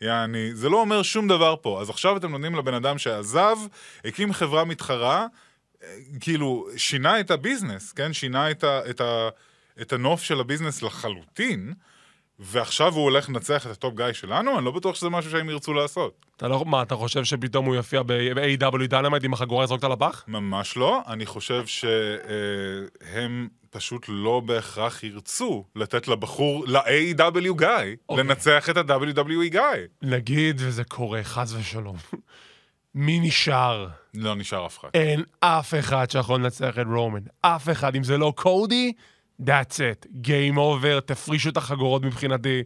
[0.00, 1.80] יעני, זה לא אומר שום דבר פה.
[1.80, 3.56] אז עכשיו אתם נותנים לבן אדם שעזב,
[4.04, 5.26] הקים חברה מתחרה,
[5.82, 8.12] אה, כאילו, שינה את ה business, כן?
[8.12, 9.28] שינה את, ה, את, ה,
[9.80, 11.74] את הנוף של ה business לחלוטין,
[12.38, 14.58] ועכשיו הוא הולך לנצח את ה top guy שלנו?
[14.58, 16.26] אני לא בטוח שזה משהו שהם ירצו לעשות.
[16.36, 16.64] אתה לא...
[16.66, 20.24] מה, אתה חושב שפתאום הוא יופיע ב-AEW Dynamite עם החגורה וזורק אותה לפח?
[20.28, 21.00] ממש לא.
[21.06, 27.68] אני חושב שהם פשוט לא בהכרח ירצו לתת לבחור, ל-AEW guy,
[28.08, 28.24] אוקיי.
[28.24, 29.60] לנצח את ה-WWE guy.
[30.02, 31.96] נגיד וזה קורה, חס ושלום.
[32.94, 33.88] מי נשאר?
[34.14, 34.88] לא נשאר אף אחד.
[34.94, 37.20] אין אף אחד שיכול לנצח את רומן.
[37.40, 37.96] אף אחד.
[37.96, 38.92] אם זה לא קודי,
[39.42, 40.06] that's it.
[40.26, 42.62] Game over, תפרישו את החגורות מבחינתי.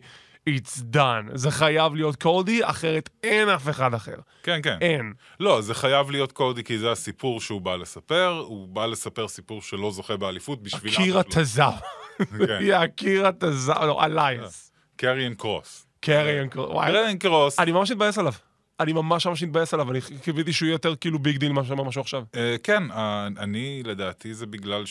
[0.51, 1.31] It's done.
[1.35, 4.17] זה חייב להיות קודי, אחרת אין אף אחד אחר.
[4.43, 4.79] כן, כן.
[4.81, 5.13] אין.
[5.41, 9.63] לא, זה חייב להיות קודי, כי זה הסיפור שהוא בא לספר, הוא בא לספר סיפור
[9.63, 11.71] שלא זוכה באליפות בשביל קירה תזר.
[12.19, 12.59] כן.
[12.61, 14.73] יא, קירה תזר, לא, אלייס.
[14.97, 15.87] קריאן קרוס.
[16.01, 16.71] קריאן קרוס.
[16.71, 18.33] וואי, קריאן קרוס, אני ממש מתבאס עליו.
[18.81, 22.01] אני ממש ממש מתבאס עליו, אני קיוויתי שהוא יהיה יותר כאילו big deal ממה שהוא
[22.01, 22.25] עכשיו.
[22.37, 24.85] אה, כן, אה, אני, לדעתי זה בגלל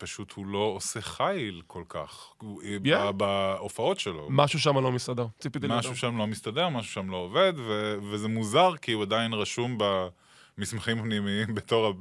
[0.00, 2.32] שפשוט הוא לא עושה חיל כל כך.
[2.42, 2.48] אה,
[3.08, 3.12] Yeah.
[3.12, 4.26] בהופעות שלו.
[4.30, 5.26] משהו שם לא מסתדר.
[5.38, 5.78] ציפיתי ליותר.
[5.78, 9.78] משהו שם לא מסתדר, משהו שם לא עובד, ו- וזה מוזר, כי הוא עדיין רשום
[10.58, 11.94] במסמכים הפנימיים בתור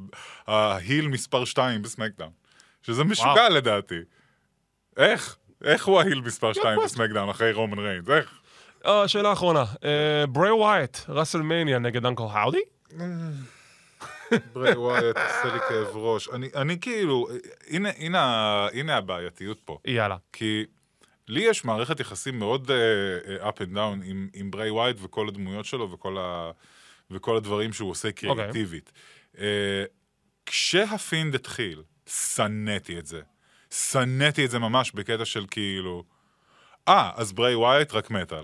[0.47, 2.31] ה heel מספר 2 ב SmackDown.
[2.83, 3.99] שזה משוגע לדעתי.
[4.97, 5.37] איך?
[5.63, 6.83] איך הוא ה heel מספר 2 question.
[6.83, 8.09] ב SmackDown אחרי רומן ריינס?
[8.09, 8.39] איך?
[8.85, 9.63] אה, שאלה אחרונה.
[9.83, 12.59] אה, ברי ווייט, ראסלמניה נגד אנקל האודי?
[14.53, 16.29] ברי ווייט עושה לי כאב ראש.
[16.29, 17.27] אני, אני כאילו,
[17.67, 19.79] הנה, הנה, הנה הבעייתיות פה.
[19.85, 20.17] יאללה.
[20.33, 20.65] כי
[21.27, 25.65] לי יש מערכת יחסים מאוד uh, up and down עם, עם ברי ווייט וכל הדמויות
[25.65, 26.51] שלו וכל, ה,
[27.11, 28.91] וכל הדברים שהוא עושה קריאטיבית.
[29.35, 29.37] Okay.
[29.37, 29.39] Uh,
[30.45, 33.21] כשה Fiend התחיל, שנאתי את זה.
[33.71, 36.03] שנאתי את זה ממש בקטע של כאילו,
[36.87, 38.43] אה, אז ברי ווייט רק מטאל.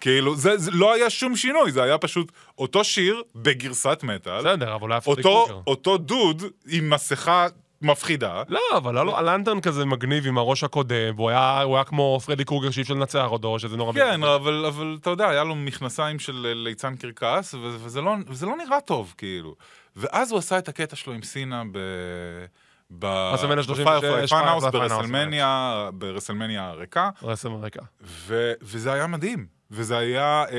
[0.00, 4.74] כאילו, זה, זה לא היה שום שינוי, זה היה פשוט אותו שיר בגרסת מטאל, בסדר,
[4.74, 5.60] אבל לא היה אותו, קרוגר.
[5.66, 7.46] אותו דוד עם מסכה
[7.82, 12.44] מפחידה, לא, אבל הלנטרן כזה מגניב עם הראש הקודם, והוא היה, הוא היה כמו פרדי
[12.44, 13.92] קרוגר שאי אפשר לנצח אותו, שזה נורא...
[13.92, 18.14] כן, אבל, אבל אתה יודע, היה לו מכנסיים של אה, ליצן קרקס, ו- וזה לא,
[18.28, 19.54] וזה לא נראה טוב, כאילו.
[19.96, 21.78] ואז הוא עשה את הקטע שלו עם סינה ב...
[22.90, 23.04] ב...
[23.04, 27.10] רסלמניה 36, ב Firefly Funhouse, Firefly Funhouse, ברסלמניה, ברסלמניה הריקה,
[27.52, 27.82] ריקה.
[28.02, 29.53] ו- וזה היה מדהים.
[29.70, 30.54] וזה היה, אה,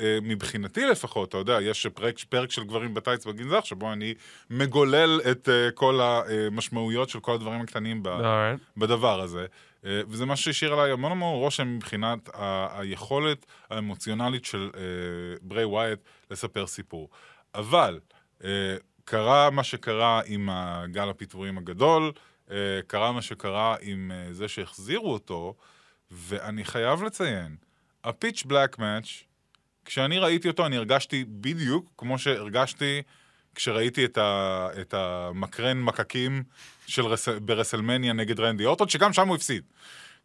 [0.00, 4.14] אה, מבחינתי לפחות, אתה יודע, יש פרק, פרק של גברים בטייץ בגנזך, שבו אני
[4.50, 8.56] מגולל את אה, כל המשמעויות של כל הדברים הקטנים ב- אוקיי.
[8.76, 9.46] בדבר הזה.
[9.84, 14.80] אה, וזה מה שהשאיר עליי המון המון רושם מבחינת ה- היכולת האמוציונלית של אה,
[15.42, 15.98] ברי ווייט
[16.30, 17.08] לספר סיפור.
[17.54, 18.00] אבל
[18.44, 22.12] אה, קרה מה שקרה עם הגל הפיטורים הגדול,
[22.50, 25.54] אה, קרה מה שקרה עם אה, זה שהחזירו אותו,
[26.10, 27.56] ואני חייב לציין,
[28.04, 29.08] ה Pitch Black Match,
[29.84, 33.02] כשאני ראיתי אותו, אני הרגשתי בדיוק כמו שהרגשתי
[33.54, 36.42] כשראיתי את, ה, את המקרן מקקים
[36.86, 39.62] של רס, ברסלמניה נגד רנדי אורטון, שגם שם הוא הפסיד.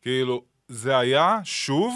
[0.02, 1.94] כאילו, זה היה שוב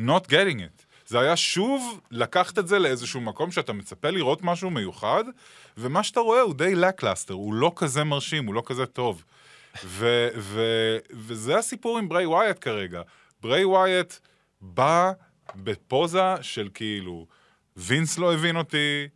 [0.00, 0.84] not getting it.
[1.06, 5.24] זה היה שוב לקחת את זה לאיזשהו מקום שאתה מצפה לראות משהו מיוחד,
[5.76, 9.24] ומה שאתה רואה הוא די lackluster, הוא לא כזה מרשים, הוא לא כזה טוב.
[9.84, 13.02] ו- ו- וזה הסיפור עם ברי ווייט כרגע.
[13.42, 14.14] ברי ווייט
[14.64, 15.12] בא
[15.56, 17.26] בפוזה של כאילו,
[17.76, 19.08] וינס לא הבין אותי,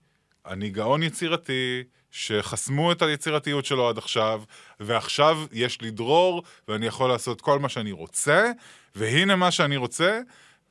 [0.46, 4.42] אני גאון יצירתי, שחסמו את היצירתיות שלו עד עכשיו,
[4.80, 8.50] ועכשיו יש לי דרור, ואני יכול לעשות כל מה שאני רוצה,
[8.94, 10.20] והנה מה שאני רוצה,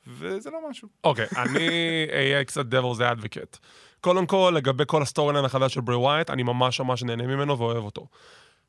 [0.06, 0.88] וזה לא משהו.
[1.04, 1.68] אוקיי, אני
[2.12, 3.58] אהיה קצת devil's advocate.
[4.00, 7.58] קודם כל, לגבי כל ה storyline החדש של ברי ווייט, אני ממש ממש נהנה ממנו
[7.58, 8.06] ואוהב אותו.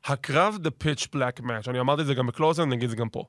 [0.04, 2.96] הקרב The Pitch Black Match, אני אמרתי את זה גם בקלוזר, אני אגיד את זה
[2.96, 3.24] גם פה.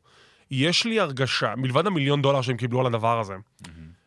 [0.52, 3.34] יש לי הרגשה, מלבד המיליון דולר שהם קיבלו על הדבר הזה,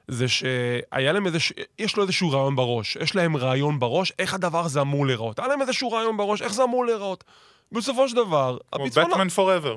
[0.08, 1.38] זה שהיה להם איזה,
[1.78, 5.38] יש לו איזשהו רעיון בראש, יש להם רעיון בראש, איך הדבר הזה אמור להיראות.
[5.38, 7.24] היה להם איזשהו רעיון בראש, איך זה אמור להיראות.
[7.72, 9.76] בסופו של דבר, כמו הביצוע, Batman Forever.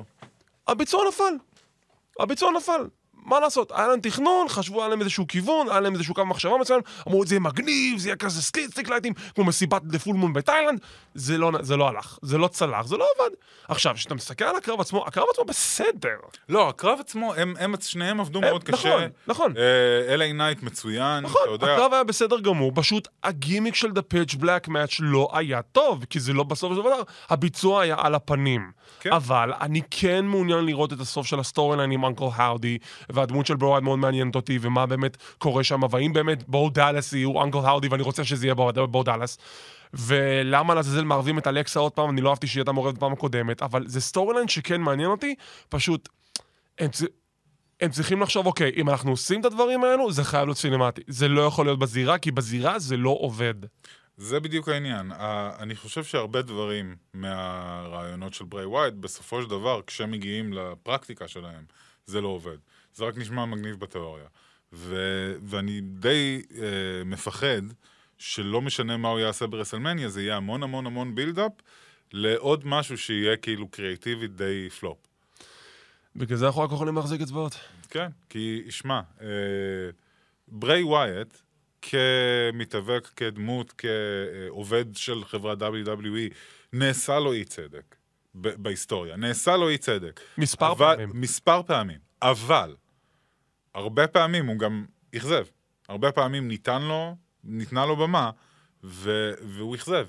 [0.68, 1.34] הביצוע נפל.
[2.20, 2.88] הביצוע נפל.
[3.28, 3.72] מה לעשות?
[3.74, 7.26] היה להם תכנון, חשבו, היה להם איזשהו כיוון, היה להם איזשהו קו מחשבה מסוים, אמרו,
[7.26, 10.80] זה יהיה מגניב, זה יהיה כזה סקיט סטיק לייטים, כמו מסיבת the full moon בתאילנד,
[11.14, 13.30] זה לא, זה לא הלך, זה לא צלח, זה לא עבד.
[13.68, 16.16] עכשיו, כשאתה מסתכל על הקרב עצמו, הקרב עצמו בסדר.
[16.48, 19.06] לא, הקרב עצמו, הם, הם שניהם עבדו הם- מאוד נכון, קשה.
[19.26, 19.54] נכון.
[20.08, 21.74] אל איי נייט מצוין, נכון, אתה יודע.
[21.74, 26.20] הקרב היה בסדר גמור, פשוט הגימיק של The Pitch Black Match לא היה טוב, כי
[26.20, 28.70] זה לא בסוף של דבר, הביצוע היה על הפנים.
[29.00, 29.12] כן.
[29.12, 32.78] אבל אני כן מעוניין לראות את הסוף של ה storyline עם אנקל האודי,
[33.18, 37.42] והדמות של ברואד מאוד מעניינת אותי, ומה באמת קורה שם, והאם באמת בו דאלאס יהיה
[37.42, 39.38] אנקל האודי, ואני רוצה שזה יהיה בו דאלאס.
[39.94, 43.62] ולמה לעזאזל מערבים את אלכסה עוד פעם, אני לא אהבתי שהיא הייתה מעורבת בפעם הקודמת,
[43.62, 45.34] אבל זה storyline שכן מעניין אותי,
[45.68, 46.08] פשוט...
[46.78, 46.90] הם,
[47.80, 51.02] הם צריכים לחשוב, אוקיי, אם אנחנו עושים את הדברים האלו, זה חייב להיות סינמטי.
[51.06, 53.54] זה לא יכול להיות בזירה, כי בזירה זה לא עובד.
[54.16, 55.12] זה בדיוק העניין.
[55.58, 61.64] אני חושב שהרבה דברים מהרעיונות של ברי ווייט, בסופו של דבר, כשמגיעים לפרקטיקה שלהם,
[62.08, 62.56] זה לא עובד.
[62.94, 64.26] זה רק נשמע מגניב בתיאוריה.
[64.72, 67.62] ו- ואני די אה, מפחד
[68.18, 71.52] שלא משנה מה הוא יעשה ברסלמניה, זה יהיה המון המון המון buildup
[72.12, 74.98] לעוד משהו שיהיה כאילו קריאטיבית די פלופ.
[76.16, 77.58] בגלל זה אנחנו רק יכולים להחזיק אצבעות.
[77.90, 79.26] כן, כי, שמע, אה,
[80.48, 81.36] ברי ווייט,
[81.82, 86.34] כמתאבק, כדמות, כעובד של חברת WWE,
[86.72, 87.97] נעשה לו אי צדק
[88.40, 89.16] ב- בהיסטוריה.
[89.16, 90.20] נעשה לו אי צדק.
[90.38, 91.10] מספר אבל, פעמים.
[91.14, 91.98] מספר פעמים.
[92.22, 92.76] אבל,
[93.74, 94.84] הרבה פעמים הוא גם
[95.16, 95.44] אכזב.
[95.88, 98.30] הרבה פעמים ניתן לו, ניתנה לו במה,
[98.84, 100.06] ו- והוא אכזב.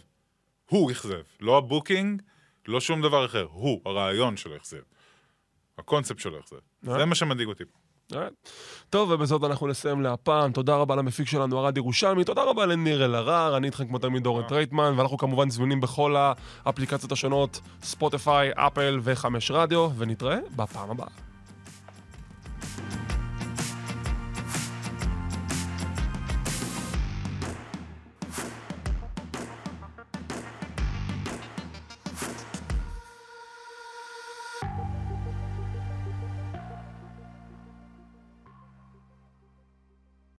[0.69, 1.21] הוא אכזב.
[1.39, 2.21] לא ה booking,
[2.67, 3.47] לא שום דבר אחר.
[3.51, 4.81] הוא, הרעיון שלו אכזב.
[5.77, 6.57] הקונספט שלו אכזב.
[6.81, 7.63] זה מה שמדאיג אותי.
[7.63, 7.78] Alright.
[8.89, 10.51] טוב, ובזאת אנחנו נסיים להפעם.
[10.51, 12.23] תודה רבה למפיק שלנו, ארד ירושלמי.
[12.23, 16.15] תודה רבה לניר אלהרר, אני איתכם כמו תמיד אורן טרייטמן, ואנחנו כמובן זמינים בכל
[16.65, 21.28] האפליקציות השונות, ספוטיפיי, אפל וחמש רדיו, ונתראה בפעם הבאה.